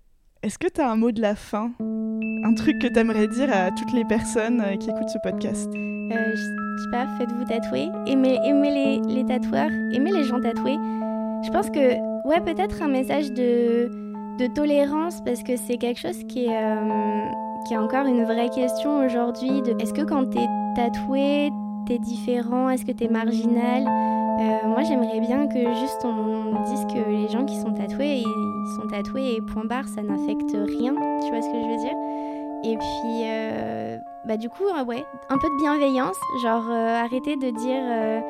Est-ce 0.42 0.58
que 0.58 0.68
tu 0.68 0.80
as 0.80 0.90
un 0.90 0.96
mot 0.96 1.10
de 1.10 1.20
la 1.20 1.34
fin? 1.34 1.70
Un 1.80 2.54
truc 2.54 2.78
que 2.78 2.86
tu 2.86 2.98
aimerais 2.98 3.28
dire 3.28 3.50
à 3.52 3.70
toutes 3.72 3.92
les 3.92 4.06
personnes 4.06 4.64
qui 4.78 4.88
écoutent 4.88 5.10
ce 5.10 5.18
podcast? 5.22 5.70
Je 5.70 6.82
sais 6.82 6.90
pas, 6.90 7.06
faites-vous 7.18 7.44
tatouer. 7.44 7.90
Aimez, 8.06 8.38
aimez 8.46 9.02
les, 9.06 9.24
tatoueurs, 9.26 9.70
aimez 9.92 10.12
les 10.12 10.24
gens 10.24 10.40
tatoués. 10.40 10.78
Je 11.44 11.50
pense 11.50 11.68
que, 11.68 12.26
ouais, 12.26 12.40
peut-être 12.40 12.82
un 12.82 12.88
message 12.88 13.30
de, 13.32 13.90
de 14.38 14.46
tolérance 14.54 15.22
parce 15.26 15.42
que 15.42 15.58
c'est 15.58 15.76
quelque 15.76 16.00
chose 16.00 16.24
qui 16.26 16.46
est 16.46 16.74
qui 17.66 17.74
est 17.74 17.78
encore 17.78 18.06
une 18.06 18.24
vraie 18.24 18.48
question 18.48 19.04
aujourd'hui 19.04 19.62
est-ce 19.78 19.92
que 19.92 20.00
quand 20.00 20.24
t'es 20.30 20.46
tatoué, 20.74 21.50
t'es 21.86 21.98
différent, 21.98 22.70
est-ce 22.70 22.86
que 22.86 22.92
t'es 22.92 23.08
marginal? 23.08 23.84
Euh, 24.40 24.66
Moi 24.66 24.82
j'aimerais 24.82 25.20
bien 25.20 25.46
que 25.46 25.58
juste 25.74 26.04
on 26.04 26.62
dise 26.64 26.86
que 26.86 27.10
les 27.10 27.28
gens 27.28 27.44
qui 27.44 27.56
sont 27.56 27.72
tatoués, 27.72 28.22
ils 28.24 28.76
sont 28.76 28.88
tatoués 28.88 29.34
et 29.36 29.40
point 29.40 29.64
barre, 29.64 29.86
ça 29.88 30.02
n'affecte 30.02 30.52
rien, 30.52 30.94
tu 31.22 31.30
vois 31.30 31.42
ce 31.42 31.48
que 31.50 31.60
je 31.60 31.68
veux 31.68 31.76
dire? 31.76 31.96
Et 32.62 32.76
puis, 32.76 33.22
euh, 33.24 33.96
bah 34.26 34.36
du 34.36 34.50
coup, 34.50 34.64
ouais, 34.64 35.04
un 35.30 35.38
peu 35.38 35.48
de 35.48 35.62
bienveillance, 35.62 36.18
genre 36.42 36.64
euh, 36.70 37.02
arrêter 37.02 37.36
de 37.36 37.50
dire 37.50 38.22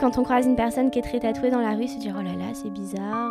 quand 0.00 0.18
on 0.18 0.24
croise 0.24 0.46
une 0.46 0.56
personne 0.56 0.90
qui 0.90 0.98
est 0.98 1.02
très 1.02 1.20
tatouée 1.20 1.50
dans 1.50 1.60
la 1.60 1.74
rue, 1.74 1.86
se 1.86 1.98
dire 1.98 2.16
oh 2.18 2.22
là 2.22 2.34
là, 2.34 2.52
c'est 2.54 2.70
bizarre, 2.70 3.30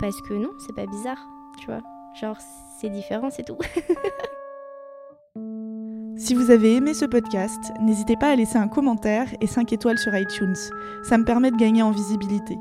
parce 0.00 0.20
que 0.28 0.34
non, 0.34 0.50
c'est 0.58 0.74
pas 0.74 0.86
bizarre, 0.86 1.26
tu 1.58 1.66
vois. 1.66 1.80
Genre, 2.14 2.36
c'est 2.78 2.90
différent, 2.90 3.30
c'est 3.30 3.42
tout. 3.42 3.58
si 6.16 6.34
vous 6.34 6.50
avez 6.50 6.76
aimé 6.76 6.94
ce 6.94 7.04
podcast, 7.04 7.72
n'hésitez 7.80 8.16
pas 8.16 8.30
à 8.30 8.36
laisser 8.36 8.56
un 8.56 8.68
commentaire 8.68 9.26
et 9.40 9.46
5 9.46 9.72
étoiles 9.72 9.98
sur 9.98 10.16
iTunes. 10.16 10.54
Ça 11.02 11.18
me 11.18 11.24
permet 11.24 11.50
de 11.50 11.56
gagner 11.56 11.82
en 11.82 11.90
visibilité. 11.90 12.56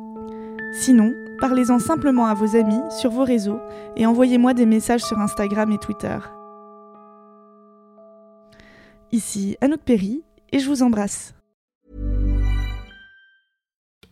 Sinon, 0.74 1.14
parlez-en 1.40 1.78
simplement 1.78 2.26
à 2.26 2.34
vos 2.34 2.56
amis 2.56 2.82
sur 3.00 3.12
vos 3.12 3.24
réseaux 3.24 3.60
et 3.96 4.06
envoyez-moi 4.06 4.54
des 4.54 4.66
messages 4.66 5.04
sur 5.04 5.20
Instagram 5.20 5.72
et 5.72 5.78
Twitter. 5.78 6.18
Ici 9.12 9.56
Anouk 9.62 9.82
Perry 9.82 10.24
et 10.52 10.58
je 10.58 10.68
vous 10.68 10.82
embrasse. 10.82 11.36